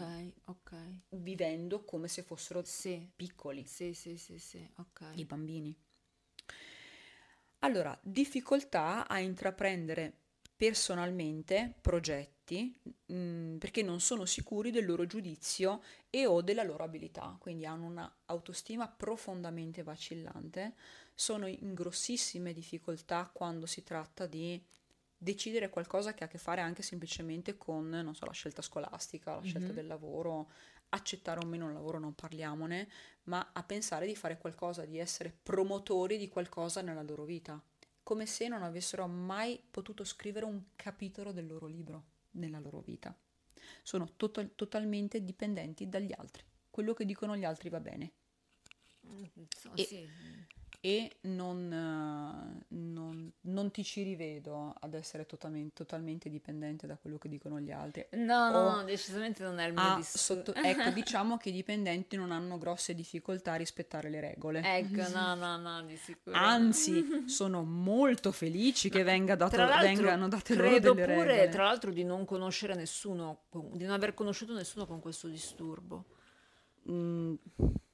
ok. 0.46 0.70
vivendo 1.10 1.84
come 1.84 2.08
se 2.08 2.22
fossero 2.24 2.64
Sì, 2.64 3.08
piccoli, 3.14 3.64
sì, 3.64 3.94
sì, 3.94 4.16
sì, 4.16 4.38
sì, 4.38 4.68
ok. 4.76 5.04
i 5.14 5.24
bambini. 5.24 5.74
Allora, 7.60 7.96
difficoltà 8.02 9.06
a 9.08 9.18
intraprendere 9.20 10.21
personalmente 10.62 11.74
progetti 11.80 12.72
mm, 13.12 13.56
perché 13.56 13.82
non 13.82 13.98
sono 14.00 14.24
sicuri 14.24 14.70
del 14.70 14.86
loro 14.86 15.06
giudizio 15.06 15.82
e 16.08 16.24
o 16.24 16.40
della 16.40 16.62
loro 16.62 16.84
abilità, 16.84 17.36
quindi 17.40 17.66
hanno 17.66 17.86
un'autostima 17.86 18.86
profondamente 18.86 19.82
vacillante, 19.82 20.74
sono 21.16 21.48
in 21.48 21.74
grossissime 21.74 22.52
difficoltà 22.52 23.28
quando 23.32 23.66
si 23.66 23.82
tratta 23.82 24.26
di 24.26 24.64
decidere 25.18 25.68
qualcosa 25.68 26.14
che 26.14 26.22
ha 26.22 26.26
a 26.26 26.30
che 26.30 26.38
fare 26.38 26.60
anche 26.60 26.82
semplicemente 26.82 27.56
con, 27.56 27.88
non 27.88 28.14
so, 28.14 28.24
la 28.26 28.30
scelta 28.32 28.62
scolastica, 28.62 29.34
la 29.34 29.42
scelta 29.42 29.72
Mhm. 29.72 29.74
del 29.74 29.88
lavoro, 29.88 30.48
accettare 30.90 31.40
o 31.40 31.44
meno 31.44 31.66
il 31.66 31.72
lavoro, 31.74 31.98
non 31.98 32.14
parliamone, 32.14 32.88
ma 33.24 33.50
a 33.52 33.64
pensare 33.64 34.06
di 34.06 34.14
fare 34.14 34.38
qualcosa, 34.38 34.84
di 34.84 34.98
essere 34.98 35.36
promotori 35.42 36.18
di 36.18 36.28
qualcosa 36.28 36.82
nella 36.82 37.02
loro 37.02 37.24
vita, 37.24 37.60
come 38.02 38.26
se 38.26 38.48
non 38.48 38.62
avessero 38.62 39.06
mai 39.06 39.62
potuto 39.70 40.04
scrivere 40.04 40.44
un 40.44 40.62
capitolo 40.76 41.32
del 41.32 41.46
loro 41.46 41.66
libro 41.66 42.04
nella 42.32 42.58
loro 42.58 42.80
vita. 42.80 43.16
Sono 43.82 44.16
total- 44.16 44.54
totalmente 44.54 45.22
dipendenti 45.22 45.88
dagli 45.88 46.12
altri. 46.16 46.44
Quello 46.70 46.94
che 46.94 47.04
dicono 47.04 47.36
gli 47.36 47.44
altri 47.44 47.68
va 47.68 47.80
bene 47.80 48.12
Insomma, 49.34 49.74
E- 49.76 49.84
sì. 49.84 50.08
E 50.84 51.12
non, 51.22 51.72
eh, 51.72 52.64
non- 52.74 53.32
non 53.42 53.70
ti 53.70 53.84
ci 53.84 54.02
rivedo 54.02 54.74
ad 54.80 54.94
essere 54.94 55.26
totalmente, 55.26 55.74
totalmente 55.74 56.28
dipendente 56.28 56.88
da 56.88 56.96
quello 56.96 57.18
che 57.18 57.28
dicono 57.28 57.60
gli 57.60 57.70
altri. 57.70 58.04
No, 58.10 58.50
no, 58.50 58.76
no, 58.78 58.82
decisamente 58.84 59.44
non 59.44 59.60
è 59.60 59.68
il 59.68 59.74
mio 59.74 59.80
a 59.80 59.94
disturbo. 59.94 60.50
sotto- 60.50 60.54
ecco, 60.88 60.90
diciamo 60.90 61.36
che 61.36 61.50
i 61.50 61.52
dipendenti 61.52 62.16
non 62.16 62.32
hanno 62.32 62.58
grosse 62.58 62.96
difficoltà 62.96 63.52
a 63.52 63.56
rispettare 63.56 64.10
le 64.10 64.20
regole. 64.20 64.60
Ecco, 64.64 65.08
no, 65.10 65.34
no, 65.36 65.56
no, 65.56 65.82
di 65.84 65.96
sicuro. 65.96 66.34
Anzi, 66.36 67.22
sono 67.30 67.62
molto 67.62 68.32
felici 68.32 68.90
che 68.90 69.04
venga 69.04 69.36
dato- 69.36 69.56
vengano 69.56 70.26
date 70.26 70.56
loro 70.56 70.80
delle 70.80 70.94
pure, 71.04 71.26
regole. 71.26 71.48
tra 71.50 71.62
l'altro, 71.62 71.92
di 71.92 72.02
non 72.02 72.24
conoscere 72.24 72.74
nessuno, 72.74 73.42
di 73.52 73.84
non 73.84 73.92
aver 73.92 74.14
conosciuto 74.14 74.52
nessuno 74.52 74.86
con 74.86 74.98
questo 74.98 75.28
disturbo. 75.28 76.06
Mm, 76.90 77.34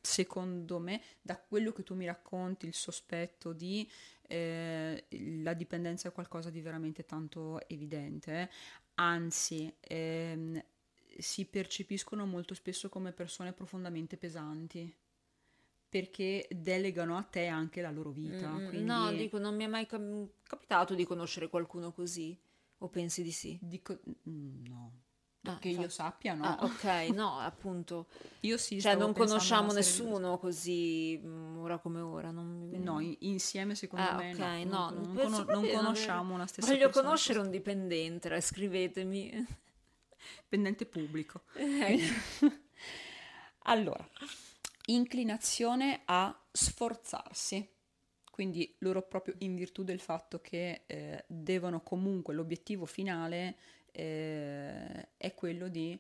secondo 0.01 0.79
me, 0.79 1.03
da 1.21 1.39
quello 1.39 1.73
che 1.73 1.83
tu 1.83 1.95
mi 1.95 2.07
racconti, 2.07 2.67
il 2.67 2.75
sospetto 2.75 3.53
di 3.53 3.89
eh, 4.23 5.05
la 5.43 5.55
dipendenza 5.55 6.09
è 6.09 6.13
qualcosa 6.13 6.51
di 6.51 6.61
veramente 6.61 7.05
tanto 7.05 7.61
evidente, 7.69 8.51
anzi, 8.95 9.73
ehm, 9.81 10.63
si 11.19 11.45
percepiscono 11.47 12.27
molto 12.27 12.55
spesso 12.55 12.89
come 12.89 13.13
persone 13.13 13.53
profondamente 13.53 14.17
pesanti. 14.17 14.95
Perché 15.91 16.47
delegano 16.51 17.17
a 17.17 17.23
te 17.23 17.47
anche 17.47 17.81
la 17.81 17.91
loro 17.91 18.11
vita. 18.11 18.47
Mm, 18.49 18.69
quindi 18.69 18.85
No, 18.85 19.11
dico, 19.13 19.39
non 19.39 19.57
mi 19.57 19.65
è 19.65 19.67
mai 19.67 19.87
cap- 19.87 20.29
capitato 20.43 20.95
di 20.95 21.05
conoscere 21.05 21.49
qualcuno 21.49 21.93
così. 21.93 22.39
O 22.81 22.89
pensi 22.89 23.23
di 23.23 23.33
sì? 23.33 23.59
Dico, 23.61 23.99
mm, 24.29 24.67
no. 24.67 24.93
Ah, 25.53 25.59
che 25.59 25.69
io 25.69 25.75
infatti. 25.75 25.93
sappia, 25.95 26.35
no. 26.35 26.45
Ah, 26.45 26.59
ok, 26.63 27.09
no, 27.15 27.39
appunto. 27.39 28.07
Io 28.43 28.57
sì, 28.57 28.81
Cioè, 28.81 28.95
non 28.95 29.13
conosciamo 29.13 29.71
serie 29.71 29.83
di 29.83 29.89
nessuno 29.89 30.39
così 30.39 31.21
mm, 31.23 31.59
ora 31.59 31.79
come 31.79 32.01
ora. 32.01 32.31
Non 32.31 32.69
No, 32.73 33.01
in- 33.01 33.17
insieme 33.21 33.75
secondo 33.75 34.09
Ah, 34.11 34.17
me 34.17 34.33
ok, 34.33 34.39
no, 34.39 34.91
no, 34.91 34.91
non, 34.91 35.11
non 35.15 35.47
non 35.49 35.67
conosciamo 35.71 36.35
una 36.35 36.47
stessa 36.47 36.71
Voglio 36.71 36.87
persona. 36.87 37.07
conoscere 37.07 37.39
un 37.41 37.51
dipendente, 37.51 38.29
dai, 38.29 38.41
scrivetemi. 38.41 39.47
dipendente 40.43 40.87
pubblico. 40.87 41.43
Ecco. 41.55 42.47
allora, 43.65 44.07
inclinazione 44.87 46.03
a 46.05 46.37
sforzarsi. 46.53 47.77
Quindi 48.31 48.77
loro 48.81 49.03
proprio 49.03 49.35
in 49.39 49.57
virtù 49.57 49.83
del 49.83 49.99
fatto 49.99 50.41
che 50.41 50.85
eh, 50.87 51.25
devono 51.27 51.81
comunque, 51.83 52.35
l'obiettivo 52.35 52.85
finale 52.87 53.57
eh, 53.99 55.09
è 55.17 55.35
quello 55.35 55.69
di 55.69 55.99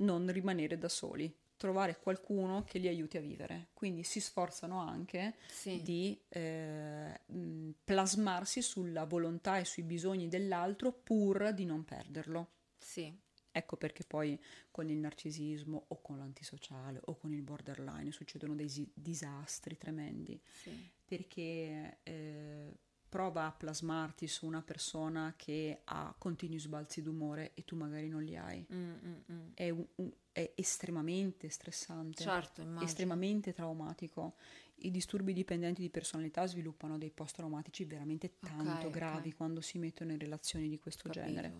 non 0.00 0.30
rimanere 0.32 0.76
da 0.78 0.88
soli, 0.88 1.32
trovare 1.56 1.98
qualcuno 1.98 2.64
che 2.64 2.78
li 2.78 2.88
aiuti 2.88 3.16
a 3.16 3.20
vivere. 3.20 3.68
Quindi 3.74 4.02
si 4.02 4.20
sforzano 4.20 4.80
anche 4.80 5.34
Sì. 5.48 5.82
di 5.82 6.20
eh, 6.28 7.20
mh, 7.26 7.70
plasmarsi 7.84 8.62
sulla 8.62 9.04
volontà 9.04 9.58
e 9.58 9.64
sui 9.64 9.82
bisogni 9.84 10.28
dell'altro 10.28 10.92
pur 10.92 11.52
di 11.52 11.64
non 11.64 11.84
perderlo. 11.84 12.50
Sì. 12.78 13.12
Ecco 13.50 13.76
perché 13.76 14.04
poi 14.04 14.40
con 14.70 14.88
il 14.88 14.98
narcisismo 14.98 15.86
o 15.88 16.00
con 16.00 16.18
l'antisociale 16.18 17.00
o 17.06 17.16
con 17.16 17.32
il 17.32 17.42
borderline 17.42 18.12
succedono 18.12 18.54
dei 18.54 18.68
disastri 18.94 19.76
tremendi. 19.76 20.40
Sì. 20.62 20.90
Perché 21.04 21.98
eh, 22.04 22.72
prova 23.08 23.46
a 23.46 23.52
plasmarti 23.52 24.26
su 24.26 24.46
una 24.46 24.62
persona 24.62 25.34
che 25.36 25.80
ha 25.84 26.14
continui 26.18 26.58
sbalzi 26.58 27.02
d'umore 27.02 27.52
e 27.54 27.64
tu 27.64 27.76
magari 27.76 28.08
non 28.08 28.22
li 28.22 28.36
hai. 28.36 28.64
Mm, 28.72 28.90
mm, 28.92 29.14
mm. 29.32 29.48
È, 29.54 29.70
un- 29.70 29.86
un- 29.96 30.12
è 30.32 30.52
estremamente 30.54 31.48
stressante, 31.48 32.22
Certo, 32.22 32.62
estremamente 32.80 33.52
traumatico. 33.52 34.34
I 34.82 34.90
disturbi 34.90 35.32
dipendenti 35.32 35.80
di 35.82 35.90
personalità 35.90 36.46
sviluppano 36.46 36.98
dei 36.98 37.10
post-traumatici 37.10 37.84
veramente 37.84 38.38
tanto 38.40 38.86
ok. 38.86 38.90
gravi 38.90 39.32
quando 39.32 39.60
si 39.60 39.78
mettono 39.78 40.12
in 40.12 40.18
relazioni 40.18 40.68
di 40.68 40.78
questo 40.78 41.08
Capito. 41.08 41.24
genere. 41.24 41.52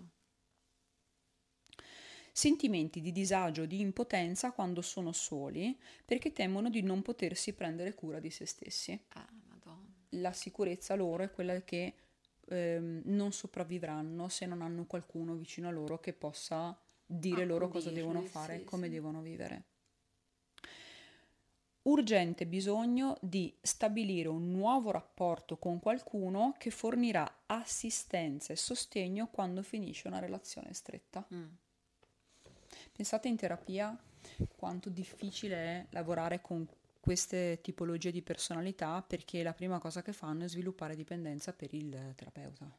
Sentimenti 2.32 3.00
di 3.00 3.10
disagio 3.12 3.66
di 3.66 3.80
impotenza 3.80 4.52
quando 4.52 4.80
sono 4.82 5.12
soli 5.12 5.76
perché 6.04 6.32
temono 6.32 6.70
di 6.70 6.80
non 6.82 7.02
potersi 7.02 7.52
prendere 7.54 7.94
cura 7.94 8.20
di 8.20 8.30
se 8.30 8.46
stessi. 8.46 8.98
Ah. 9.14 9.47
La 10.10 10.32
sicurezza 10.32 10.94
loro 10.94 11.22
è 11.22 11.30
quella 11.30 11.60
che 11.62 11.94
ehm, 12.48 13.02
non 13.04 13.32
sopravvivranno 13.32 14.28
se 14.28 14.46
non 14.46 14.62
hanno 14.62 14.84
qualcuno 14.86 15.34
vicino 15.34 15.68
a 15.68 15.72
loro 15.72 15.98
che 16.00 16.12
possa 16.12 16.78
dire 17.04 17.44
loro 17.44 17.68
cosa 17.68 17.90
devono 17.90 18.22
fare, 18.22 18.58
sì, 18.58 18.64
come 18.64 18.86
sì. 18.86 18.92
devono 18.92 19.20
vivere. 19.20 19.64
Urgente 21.82 22.46
bisogno 22.46 23.16
di 23.22 23.56
stabilire 23.62 24.28
un 24.28 24.50
nuovo 24.50 24.90
rapporto 24.90 25.56
con 25.56 25.78
qualcuno 25.78 26.54
che 26.58 26.70
fornirà 26.70 27.42
assistenza 27.46 28.52
e 28.52 28.56
sostegno 28.56 29.28
quando 29.28 29.62
finisce 29.62 30.06
una 30.06 30.18
relazione 30.18 30.74
stretta. 30.74 31.26
Mm. 31.32 31.46
Pensate 32.92 33.28
in 33.28 33.36
terapia 33.36 33.96
quanto 34.56 34.90
difficile 34.90 35.56
è 35.56 35.86
lavorare 35.90 36.42
con 36.42 36.68
queste 37.00 37.60
tipologie 37.62 38.10
di 38.10 38.22
personalità 38.22 39.02
perché 39.02 39.42
la 39.42 39.54
prima 39.54 39.78
cosa 39.78 40.02
che 40.02 40.12
fanno 40.12 40.44
è 40.44 40.48
sviluppare 40.48 40.94
dipendenza 40.94 41.52
per 41.52 41.72
il 41.74 42.12
terapeuta. 42.14 42.70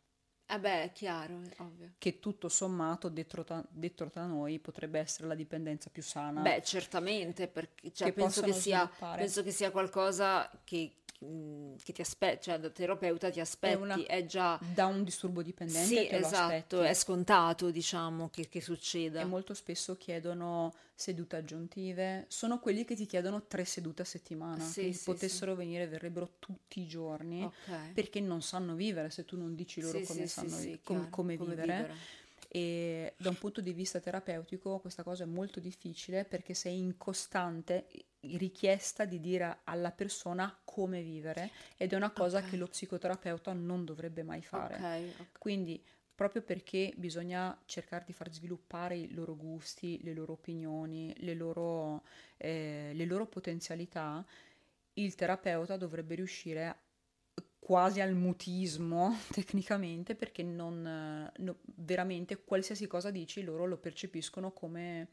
Eh 0.51 0.59
beh, 0.59 0.83
è 0.85 0.91
chiaro, 0.91 1.39
è 1.41 1.61
ovvio. 1.61 1.91
Che 1.99 2.19
tutto 2.19 2.49
sommato, 2.49 3.07
detto 3.09 3.43
tra, 3.43 3.63
detto 3.69 4.09
tra 4.09 4.25
noi, 4.25 4.57
potrebbe 4.57 4.97
essere 4.97 5.27
la 5.27 5.35
dipendenza 5.35 5.91
più 5.91 6.01
sana. 6.01 6.41
Beh, 6.41 6.63
certamente, 6.63 7.47
perché 7.47 7.91
cioè, 7.93 8.07
Che 8.07 8.13
penso, 8.13 8.41
che 8.41 8.53
sia, 8.53 8.89
penso 8.97 9.43
che 9.43 9.51
sia 9.51 9.69
qualcosa 9.69 10.49
che, 10.63 10.95
che 11.19 11.93
ti 11.93 12.01
aspetti, 12.01 12.45
cioè 12.45 12.59
da 12.59 12.71
terapeuta 12.71 13.29
ti 13.29 13.39
aspetti, 13.39 13.73
è, 13.73 14.15
una- 14.15 14.25
già... 14.25 14.59
da 14.73 14.87
un 14.87 15.03
disturbo 15.03 15.43
dipendente 15.43 15.85
Sì, 15.85 16.07
esatto, 16.09 16.81
è 16.81 16.95
scontato, 16.95 17.69
diciamo, 17.69 18.29
che, 18.29 18.49
che 18.49 18.59
succeda. 18.59 19.21
E 19.21 19.25
molto 19.25 19.53
spesso 19.53 19.97
chiedono 19.97 20.73
sedute 20.99 21.37
aggiuntive. 21.37 22.25
Sono 22.27 22.59
quelli 22.59 22.83
che 22.83 22.93
ti 22.95 23.05
chiedono 23.05 23.43
tre 23.47 23.63
sedute 23.63 24.01
a 24.01 24.05
settimana. 24.05 24.59
Sì, 24.63 24.87
che 24.87 24.93
sì, 24.93 25.05
potessero 25.05 25.55
venire, 25.55 25.87
verrebbero 25.87 26.33
tutti 26.39 26.81
i 26.81 26.87
giorni. 26.87 27.41
Ok. 27.43 27.93
Perché 27.93 28.19
non 28.19 28.41
sanno 28.41 28.75
vivere 28.75 29.09
se 29.09 29.23
tu 29.23 29.37
non 29.37 29.55
dici 29.55 29.79
loro 29.79 29.99
Sì, 29.99 30.05
come, 30.05 30.27
sì, 30.27 30.27
sanno 30.27 30.57
sì, 30.57 30.61
vi- 30.67 30.71
sì, 30.73 30.79
com- 30.83 31.09
come 31.09 31.37
come 31.37 31.51
vivere. 31.51 31.73
vivere. 31.77 31.93
E 32.51 33.13
da 33.17 33.29
un 33.29 33.37
punto 33.37 33.61
di 33.61 33.73
vista 33.73 33.99
terapeutico 33.99 34.79
questa 34.79 35.03
cosa 35.03 35.23
è 35.23 35.27
molto 35.27 35.59
difficile 35.59 36.25
perché 36.25 36.53
sei 36.55 36.79
in 36.79 36.97
costante 36.97 37.87
richiesta 38.21 39.05
di 39.05 39.19
dire 39.21 39.59
alla 39.65 39.91
persona 39.91 40.59
come 40.65 41.01
vivere 41.01 41.51
ed 41.77 41.93
è 41.93 41.95
una 41.95 42.09
cosa 42.11 42.39
Ok. 42.39 42.49
che 42.49 42.57
lo 42.57 42.67
psicoterapeuta 42.67 43.53
non 43.53 43.85
dovrebbe 43.85 44.23
mai 44.23 44.41
fare. 44.41 44.75
Ok, 44.75 45.19
ok. 45.19 45.27
Quindi, 45.37 45.81
proprio 46.19 46.41
perché 46.41 46.91
bisogna 46.97 47.57
cercare 47.63 48.03
di 48.05 48.11
far 48.11 48.29
sviluppare 48.29 48.97
i 48.97 49.13
loro 49.13 49.37
gusti, 49.37 50.01
le 50.03 50.11
loro 50.11 50.33
opinioni, 50.33 51.13
le 51.19 51.33
loro, 51.33 52.03
eh, 52.35 52.91
le 52.93 53.05
loro 53.05 53.25
potenzialità, 53.25 54.25
il 54.95 55.15
terapeuta 55.15 55.77
dovrebbe 55.77 56.15
riuscire 56.15 56.65
a- 56.65 56.77
quasi 57.57 58.01
al 58.01 58.15
mutismo 58.15 59.15
tecnicamente 59.31 60.13
perché 60.15 60.43
non 60.43 61.31
no- 61.37 61.59
veramente 61.75 62.43
qualsiasi 62.43 62.85
cosa 62.85 63.11
dici 63.11 63.41
loro 63.41 63.65
lo 63.65 63.77
percepiscono 63.77 64.51
come 64.51 65.11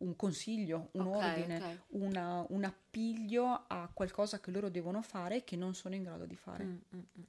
un 0.00 0.16
consiglio, 0.16 0.88
un 0.94 1.06
Ok, 1.06 1.14
ordine, 1.14 1.56
ok. 1.58 1.78
una- 1.90 2.44
un 2.48 2.64
appiglio 2.64 3.66
a 3.68 3.88
qualcosa 3.94 4.40
che 4.40 4.50
loro 4.50 4.68
devono 4.68 5.00
fare 5.00 5.36
e 5.36 5.44
che 5.44 5.54
non 5.54 5.74
sono 5.74 5.94
in 5.94 6.02
grado 6.02 6.26
di 6.26 6.36
fare. 6.36 6.64
Mm, 6.64 6.78
mm, 6.96 6.98
mm. 7.18 7.22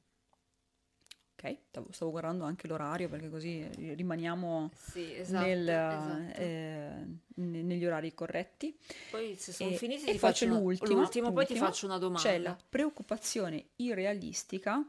Ok, 1.43 1.57
stavo, 1.89 2.11
guardando 2.11 2.43
anche 2.43 2.67
l'orario 2.67 3.09
perché 3.09 3.27
così 3.29 3.67
rimaniamo 3.95 4.69
Sì, 4.75 5.11
esatto, 5.15 5.45
nel, 5.47 5.67
esatto. 5.67 6.39
eh, 6.39 7.05
ne- 7.35 7.61
negli 7.63 7.83
orari 7.83 8.13
corretti. 8.13 8.77
Poi 9.09 9.35
se 9.35 9.51
sono 9.51 9.71
E- 9.71 9.77
finiti 9.77 10.05
e 10.05 10.11
ti 10.11 10.19
faccio 10.19 10.45
una- 10.45 10.59
l'ultima, 10.59 10.99
l'ultimo, 10.99 11.31
poi 11.31 11.45
ti 11.45 11.53
l'ultima. 11.53 11.65
faccio 11.71 11.85
una 11.87 11.97
domanda. 11.97 12.21
C'è 12.29 12.37
la 12.37 12.55
preoccupazione 12.69 13.69
irrealistica 13.77 14.87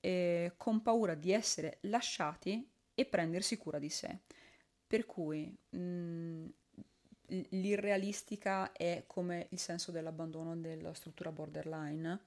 eh, 0.00 0.54
con 0.56 0.82
paura 0.82 1.14
di 1.14 1.30
essere 1.30 1.78
lasciati 1.82 2.68
e 2.94 3.04
prendersi 3.04 3.56
cura 3.56 3.78
di 3.78 3.88
sé. 3.88 4.18
Per 4.84 5.06
cui 5.06 5.56
mh, 5.70 6.46
l'irrealistica 7.50 8.72
è 8.72 9.04
come 9.06 9.46
il 9.50 9.58
senso 9.58 9.92
dell'abbandono 9.92 10.56
della 10.56 10.92
struttura 10.94 11.30
borderline, 11.30 12.20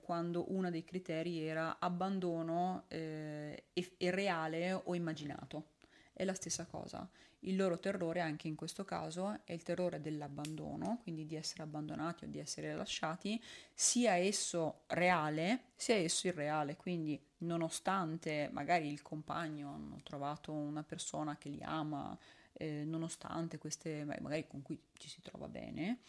quando 0.00 0.52
uno 0.52 0.70
dei 0.70 0.84
criteri 0.84 1.40
era 1.40 1.78
abbandono 1.78 2.84
eh, 2.88 3.64
e, 3.72 3.92
e 3.96 4.10
reale 4.10 4.72
o 4.72 4.94
immaginato. 4.94 5.68
È 6.12 6.24
la 6.24 6.34
stessa 6.34 6.66
cosa. 6.66 7.08
Il 7.44 7.56
loro 7.56 7.78
terrore 7.78 8.20
anche 8.20 8.48
in 8.48 8.54
questo 8.54 8.84
caso 8.84 9.40
è 9.44 9.52
il 9.52 9.62
terrore 9.62 10.02
dell'abbandono, 10.02 10.98
quindi 11.02 11.24
di 11.24 11.36
essere 11.36 11.62
abbandonati 11.62 12.24
o 12.24 12.28
di 12.28 12.38
essere 12.38 12.74
lasciati, 12.74 13.42
sia 13.72 14.16
esso 14.16 14.82
reale, 14.88 15.70
sia 15.74 15.94
esso 15.94 16.26
irreale. 16.26 16.76
Quindi 16.76 17.18
nonostante 17.38 18.50
magari 18.52 18.92
il 18.92 19.00
compagno 19.00 19.72
hanno 19.72 20.00
trovato 20.02 20.52
una 20.52 20.82
persona 20.82 21.38
che 21.38 21.48
li 21.48 21.62
ama, 21.62 22.16
eh, 22.52 22.84
nonostante 22.84 23.56
queste, 23.56 24.04
magari 24.04 24.46
con 24.46 24.60
cui 24.60 24.78
ci 24.98 25.08
si 25.08 25.22
trova 25.22 25.48
bene, 25.48 26.00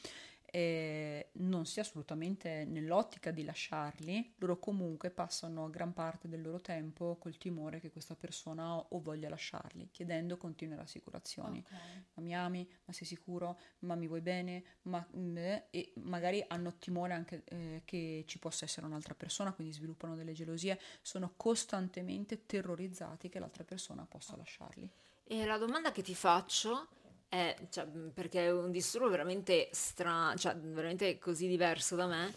eh, 0.51 1.29
non 1.33 1.65
sia 1.65 1.81
assolutamente 1.81 2.65
nell'ottica 2.65 3.31
di 3.31 3.43
lasciarli, 3.43 4.35
loro 4.37 4.59
comunque 4.59 5.09
passano 5.09 5.69
gran 5.69 5.93
parte 5.93 6.27
del 6.27 6.41
loro 6.41 6.59
tempo 6.59 7.15
col 7.17 7.37
timore 7.37 7.79
che 7.79 7.89
questa 7.89 8.15
persona 8.15 8.75
o 8.75 8.99
voglia 8.99 9.29
lasciarli, 9.29 9.89
chiedendo 9.91 10.37
continue 10.37 10.75
rassicurazioni. 10.75 11.63
Okay. 11.65 12.05
Ma 12.13 12.21
mi 12.21 12.35
ami? 12.35 12.69
Ma 12.85 12.93
sei 12.93 13.07
sicuro? 13.07 13.57
Ma 13.79 13.95
mi 13.95 14.07
vuoi 14.07 14.21
bene? 14.21 14.63
Ma, 14.83 14.99
mh, 14.99 15.37
e 15.71 15.93
magari 15.95 16.43
hanno 16.47 16.77
timore 16.77 17.13
anche 17.13 17.43
eh, 17.45 17.81
che 17.85 18.25
ci 18.27 18.37
possa 18.37 18.65
essere 18.65 18.85
un'altra 18.85 19.15
persona, 19.15 19.53
quindi 19.53 19.73
sviluppano 19.73 20.15
delle 20.15 20.33
gelosie, 20.33 20.79
sono 21.01 21.33
costantemente 21.37 22.45
terrorizzati 22.45 23.29
che 23.29 23.39
l'altra 23.39 23.63
persona 23.63 24.05
possa 24.05 24.35
lasciarli. 24.35 24.89
E 25.23 25.45
la 25.45 25.57
domanda 25.57 25.93
che 25.93 26.01
ti 26.01 26.13
faccio 26.13 26.89
è, 27.31 27.55
cioè, 27.69 27.87
perché 28.13 28.47
è 28.47 28.51
un 28.51 28.71
disturbo 28.71 29.07
veramente 29.07 29.69
strano, 29.71 30.35
cioè 30.35 30.53
veramente 30.53 31.17
così 31.17 31.47
diverso 31.47 31.95
da 31.95 32.05
me, 32.05 32.33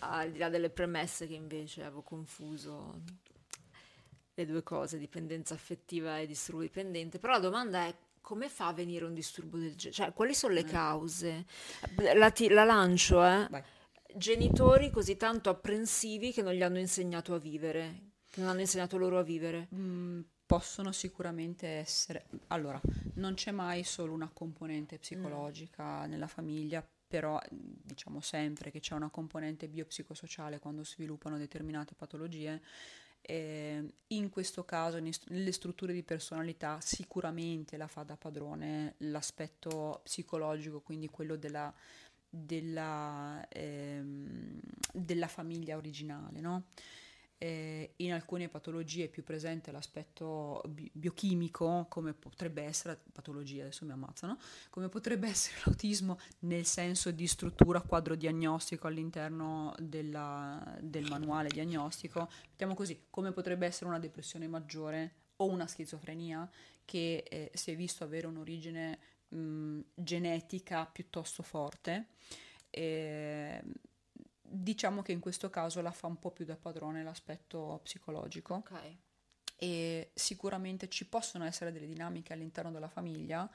al 0.00 0.32
di 0.32 0.38
là 0.38 0.48
delle 0.48 0.68
premesse 0.68 1.28
che 1.28 1.34
invece 1.34 1.82
avevo 1.82 2.02
confuso 2.02 3.02
le 4.34 4.46
due 4.46 4.64
cose, 4.64 4.98
dipendenza 4.98 5.54
affettiva 5.54 6.18
e 6.18 6.26
disturbo 6.26 6.62
dipendente, 6.62 7.20
però 7.20 7.34
la 7.34 7.38
domanda 7.38 7.86
è 7.86 7.94
come 8.20 8.48
fa 8.48 8.66
a 8.66 8.72
venire 8.72 9.04
un 9.04 9.14
disturbo 9.14 9.58
del 9.58 9.76
genere? 9.76 9.92
Cioè, 9.92 10.12
quali 10.12 10.34
sono 10.34 10.52
le 10.52 10.60
eh. 10.60 10.64
cause? 10.64 11.44
La, 12.16 12.32
ti, 12.32 12.48
la 12.48 12.64
lancio, 12.64 13.24
eh? 13.24 13.46
Vai. 13.48 13.62
Genitori 14.16 14.90
così 14.90 15.16
tanto 15.16 15.50
apprensivi 15.50 16.32
che 16.32 16.42
non 16.42 16.52
gli 16.52 16.62
hanno 16.64 16.80
insegnato 16.80 17.32
a 17.32 17.38
vivere, 17.38 18.14
che 18.28 18.40
non 18.40 18.48
hanno 18.48 18.60
insegnato 18.60 18.96
loro 18.96 19.20
a 19.20 19.22
vivere. 19.22 19.68
Mm, 19.72 20.20
possono 20.46 20.92
sicuramente 20.92 21.66
essere... 21.66 22.26
Allora, 22.48 22.80
non 23.14 23.34
c'è 23.34 23.50
mai 23.50 23.82
solo 23.84 24.12
una 24.12 24.30
componente 24.32 24.98
psicologica 24.98 26.06
mm. 26.06 26.10
nella 26.10 26.26
famiglia, 26.26 26.86
però 27.06 27.40
diciamo 27.50 28.20
sempre 28.20 28.70
che 28.70 28.80
c'è 28.80 28.94
una 28.94 29.10
componente 29.10 29.68
biopsicosociale 29.68 30.58
quando 30.58 30.84
sviluppano 30.84 31.38
determinate 31.38 31.94
patologie. 31.94 32.60
Eh, 33.26 33.94
in 34.08 34.28
questo 34.28 34.64
caso, 34.64 34.98
nelle 34.98 35.52
strutture 35.52 35.94
di 35.94 36.02
personalità, 36.02 36.78
sicuramente 36.80 37.76
la 37.76 37.86
fa 37.86 38.02
da 38.02 38.16
padrone 38.16 38.96
l'aspetto 38.98 40.00
psicologico, 40.02 40.80
quindi 40.80 41.08
quello 41.08 41.36
della, 41.36 41.72
della, 42.28 43.46
ehm, 43.48 44.60
della 44.92 45.28
famiglia 45.28 45.76
originale, 45.76 46.40
no? 46.40 46.64
Eh, 47.44 47.92
in 47.96 48.14
alcune 48.14 48.48
patologie 48.48 49.04
è 49.04 49.08
più 49.08 49.22
presente 49.22 49.70
l'aspetto 49.70 50.62
bi- 50.66 50.90
biochimico, 50.94 51.84
come 51.90 52.14
potrebbe 52.14 52.62
essere, 52.62 52.98
patologie 53.12 53.60
adesso 53.60 53.84
mi 53.84 53.92
ammazzano, 53.92 54.38
come 54.70 54.88
potrebbe 54.88 55.28
essere 55.28 55.60
l'autismo 55.64 56.18
nel 56.40 56.64
senso 56.64 57.10
di 57.10 57.26
struttura 57.26 57.82
quadro 57.82 58.14
diagnostico 58.14 58.86
all'interno 58.86 59.74
della, 59.78 60.74
del 60.80 61.04
manuale 61.10 61.48
diagnostico, 61.50 62.30
mettiamo 62.48 62.74
così, 62.74 63.04
come 63.10 63.32
potrebbe 63.32 63.66
essere 63.66 63.90
una 63.90 63.98
depressione 63.98 64.48
maggiore 64.48 65.12
o 65.36 65.46
una 65.46 65.66
schizofrenia 65.66 66.50
che 66.86 67.24
eh, 67.28 67.50
si 67.52 67.72
è 67.72 67.76
visto 67.76 68.04
avere 68.04 68.26
un'origine 68.26 68.98
mh, 69.28 69.80
genetica 69.94 70.86
piuttosto 70.86 71.42
forte. 71.42 72.06
Eh, 72.70 73.62
diciamo 74.54 75.02
che 75.02 75.12
in 75.12 75.20
questo 75.20 75.50
caso 75.50 75.80
la 75.80 75.90
fa 75.90 76.06
un 76.06 76.18
po' 76.18 76.30
più 76.30 76.44
da 76.44 76.56
padrone 76.56 77.02
l'aspetto 77.02 77.80
psicologico. 77.82 78.54
Ok. 78.54 78.96
E 79.56 80.10
sicuramente 80.14 80.88
ci 80.88 81.06
possono 81.06 81.44
essere 81.44 81.72
delle 81.72 81.86
dinamiche 81.86 82.32
all'interno 82.32 82.70
della 82.70 82.88
famiglia 82.88 83.48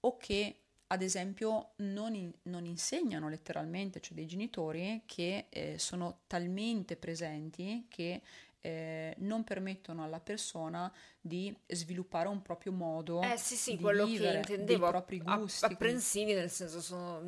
o 0.00 0.16
che 0.16 0.58
ad 0.88 1.02
esempio 1.02 1.72
non, 1.76 2.14
in, 2.14 2.32
non 2.42 2.66
insegnano 2.66 3.28
letteralmente, 3.28 4.00
cioè 4.00 4.14
dei 4.14 4.26
genitori 4.26 5.02
che 5.06 5.46
eh, 5.48 5.78
sono 5.78 6.20
talmente 6.26 6.96
presenti 6.96 7.86
che 7.88 8.22
eh, 8.60 9.14
non 9.18 9.44
permettono 9.44 10.04
alla 10.04 10.20
persona 10.20 10.90
di 11.20 11.54
sviluppare 11.66 12.28
un 12.28 12.40
proprio 12.40 12.72
modo 12.72 13.20
eh, 13.20 13.36
sì, 13.36 13.56
sì, 13.56 13.76
di 13.76 13.82
quello 13.82 14.06
vivere, 14.06 14.40
che 14.40 14.52
intendevo, 14.52 14.80
dei 14.80 14.90
propri 14.90 15.18
gusti. 15.20 15.64
apprensivi 15.66 16.32
nel 16.32 16.48
senso 16.50 16.80
sono, 16.80 17.20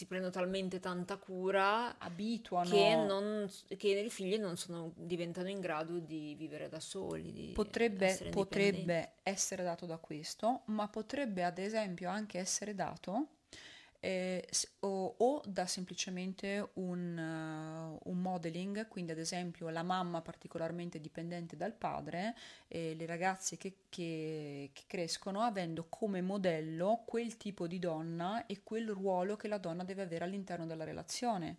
si 0.00 0.06
prendono 0.06 0.32
talmente 0.32 0.80
tanta 0.80 1.18
cura 1.18 1.98
abituano. 1.98 2.70
che, 2.70 2.96
non, 2.96 3.46
che 3.76 3.88
i 3.88 4.08
figli 4.08 4.38
non 4.38 4.56
sono, 4.56 4.92
diventano 4.96 5.50
in 5.50 5.60
grado 5.60 5.98
di 5.98 6.34
vivere 6.38 6.70
da 6.70 6.80
soli 6.80 7.52
potrebbe, 7.52 8.28
potrebbe 8.30 9.16
essere 9.22 9.62
dato 9.62 9.84
da 9.84 9.98
questo 9.98 10.62
ma 10.66 10.88
potrebbe 10.88 11.44
ad 11.44 11.58
esempio 11.58 12.08
anche 12.08 12.38
essere 12.38 12.74
dato 12.74 13.39
eh, 14.00 14.48
o, 14.80 15.14
o, 15.18 15.42
da 15.44 15.66
semplicemente 15.66 16.70
un, 16.74 17.18
uh, 17.18 18.10
un, 18.10 18.18
modeling, 18.18 18.88
quindi 18.88 19.12
ad 19.12 19.18
esempio 19.18 19.68
la 19.68 19.82
mamma 19.82 20.22
particolarmente 20.22 21.00
dipendente 21.00 21.54
dal 21.54 21.74
padre, 21.74 22.34
e 22.66 22.94
le 22.94 23.04
ragazze 23.04 23.58
che, 23.58 23.80
che, 23.90 24.70
che, 24.72 24.82
crescono 24.86 25.42
avendo 25.42 25.86
come 25.90 26.22
modello 26.22 27.02
quel 27.04 27.36
tipo 27.36 27.66
di 27.66 27.78
donna 27.78 28.46
e 28.46 28.62
quel 28.62 28.88
ruolo 28.88 29.36
che 29.36 29.48
la 29.48 29.58
donna 29.58 29.84
deve 29.84 30.02
avere 30.02 30.24
all'interno 30.24 30.64
della 30.64 30.84
relazione. 30.84 31.58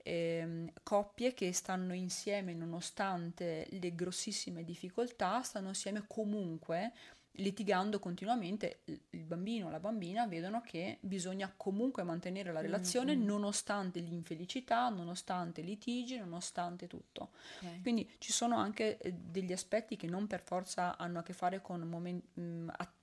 Eh, 0.00 0.72
coppie 0.84 1.34
che 1.34 1.52
stanno 1.52 1.92
insieme 1.92 2.54
nonostante 2.54 3.66
le 3.68 3.94
grossissime 3.94 4.62
difficoltà, 4.62 5.42
stanno 5.42 5.68
insieme 5.68 6.04
comunque 6.06 6.92
litigando 7.38 7.98
continuamente, 7.98 8.80
il 8.84 9.24
bambino 9.24 9.66
o 9.66 9.70
la 9.70 9.80
bambina 9.80 10.26
vedono 10.26 10.60
che 10.60 10.98
bisogna 11.00 11.52
comunque 11.56 12.02
mantenere 12.02 12.52
la 12.52 12.60
relazione 12.60 13.14
mm-hmm. 13.14 13.26
nonostante 13.26 14.00
l'infelicità, 14.00 14.88
nonostante 14.88 15.60
i 15.60 15.64
litigi, 15.64 16.18
nonostante 16.18 16.86
tutto. 16.86 17.30
Okay. 17.58 17.80
Quindi 17.82 18.08
ci 18.18 18.32
sono 18.32 18.56
anche 18.56 18.98
eh, 18.98 19.12
degli 19.12 19.52
aspetti 19.52 19.96
che 19.96 20.06
non 20.06 20.26
per 20.26 20.42
forza 20.42 20.96
hanno 20.96 21.20
a 21.20 21.22
che 21.22 21.32
fare 21.32 21.60
con 21.60 21.80
moment, 21.82 22.22
mh, 22.34 22.40
mm, 22.40 22.68
att- 22.76 22.96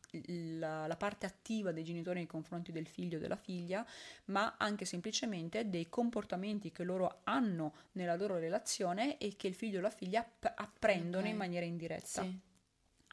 la, 0.59 0.87
la, 0.87 0.95
parte 0.95 1.25
attiva 1.25 1.73
dei 1.73 1.83
genitori 1.83 2.19
nei 2.19 2.27
confronti 2.27 2.71
del 2.71 2.87
figlio 2.87 3.17
o 3.17 3.19
della 3.19 3.35
figlia, 3.35 3.85
ma 4.25 4.55
anche 4.57 4.85
semplicemente 4.85 5.69
dei 5.69 5.89
comportamenti 5.89 6.71
che 6.71 6.83
loro 6.83 7.19
hanno 7.23 7.73
nella 7.93 8.15
loro 8.15 8.37
relazione 8.37 9.17
e 9.17 9.35
che 9.35 9.47
il 9.47 9.55
figlio 9.55 9.79
o 9.79 9.81
la 9.81 9.89
figlia 9.89 10.21
app- 10.21 10.45
apprendono 10.55 11.19
okay. 11.19 11.31
in 11.31 11.37
maniera 11.37 11.65
indiretta. 11.65 12.21
Sì. 12.21 12.39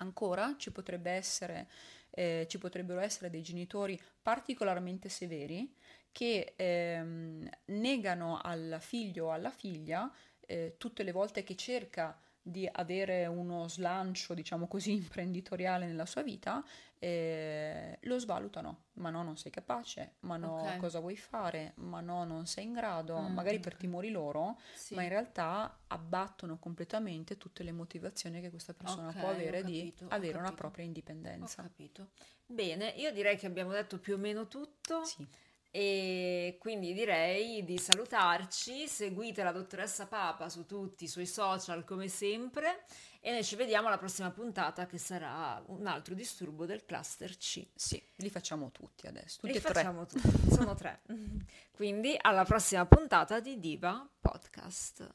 Ancora 0.02 0.56
ci, 0.58 0.72
essere, 1.04 1.68
eh, 2.10 2.46
ci 2.48 2.58
potrebbero 2.58 3.00
essere 3.00 3.30
dei 3.30 3.42
genitori 3.42 3.98
particolarmente 4.20 5.08
severi 5.08 5.72
che 6.10 6.52
ehm, 6.56 7.48
negano 7.66 8.38
al 8.42 8.78
figlio 8.80 9.26
o 9.26 9.30
alla 9.30 9.50
figlia 9.50 10.12
eh, 10.40 10.74
tutte 10.76 11.02
le 11.02 11.12
volte 11.12 11.42
che 11.44 11.54
cerca 11.54 12.18
di 12.42 12.68
avere 12.70 13.26
uno 13.26 13.68
slancio, 13.68 14.34
diciamo 14.34 14.66
così, 14.66 14.92
imprenditoriale 14.94 15.86
nella 15.86 16.06
sua 16.06 16.22
vita, 16.22 16.62
eh, 17.02 17.98
lo 18.02 18.18
svalutano. 18.20 18.84
Ma 18.94 19.10
no, 19.10 19.24
non 19.24 19.36
sei 19.36 19.50
capace, 19.50 20.14
ma 20.20 20.36
no, 20.36 20.60
okay. 20.60 20.76
cosa 20.76 21.00
vuoi 21.00 21.16
fare, 21.16 21.72
ma 21.76 22.00
no, 22.00 22.22
non 22.22 22.46
sei 22.46 22.64
in 22.64 22.72
grado, 22.72 23.18
mm, 23.18 23.32
magari 23.32 23.56
okay. 23.56 23.70
per 23.70 23.74
timori 23.74 24.10
loro, 24.10 24.58
sì. 24.72 24.94
ma 24.94 25.02
in 25.02 25.08
realtà 25.08 25.80
abbattono 25.88 26.58
completamente 26.58 27.38
tutte 27.38 27.64
le 27.64 27.72
motivazioni 27.72 28.40
che 28.40 28.50
questa 28.50 28.72
persona 28.72 29.08
okay, 29.08 29.20
può 29.20 29.30
avere 29.30 29.64
di 29.64 29.92
avere 30.08 30.38
una 30.38 30.52
propria 30.52 30.84
indipendenza. 30.84 31.62
Capito. 31.62 32.10
Bene, 32.46 32.90
io 32.90 33.10
direi 33.10 33.36
che 33.36 33.46
abbiamo 33.46 33.72
detto 33.72 33.98
più 33.98 34.14
o 34.14 34.18
meno 34.18 34.46
tutto. 34.46 35.04
Sì. 35.04 35.26
E 35.74 36.58
quindi 36.60 36.92
direi 36.92 37.64
di 37.64 37.78
salutarci, 37.78 38.86
seguite 38.86 39.42
la 39.42 39.52
dottoressa 39.52 40.06
Papa 40.06 40.50
su 40.50 40.66
tutti 40.66 41.04
i 41.04 41.08
suoi 41.08 41.24
social 41.24 41.82
come 41.84 42.08
sempre 42.08 42.84
e 43.20 43.30
noi 43.30 43.42
ci 43.42 43.56
vediamo 43.56 43.86
alla 43.86 43.96
prossima 43.96 44.30
puntata 44.30 44.84
che 44.84 44.98
sarà 44.98 45.62
un 45.68 45.86
altro 45.86 46.14
disturbo 46.14 46.66
del 46.66 46.84
cluster 46.84 47.38
C. 47.38 47.66
Sì, 47.74 48.04
li 48.16 48.28
facciamo 48.28 48.70
tutti 48.70 49.06
adesso, 49.06 49.40
tutti 49.40 49.52
li 49.52 49.58
e 49.58 49.62
tre. 49.62 49.72
facciamo 49.72 50.04
tutti, 50.04 50.50
sono 50.50 50.74
tre. 50.74 51.00
quindi 51.72 52.18
alla 52.20 52.44
prossima 52.44 52.84
puntata 52.84 53.40
di 53.40 53.58
Diva 53.58 54.06
Podcast. 54.20 55.08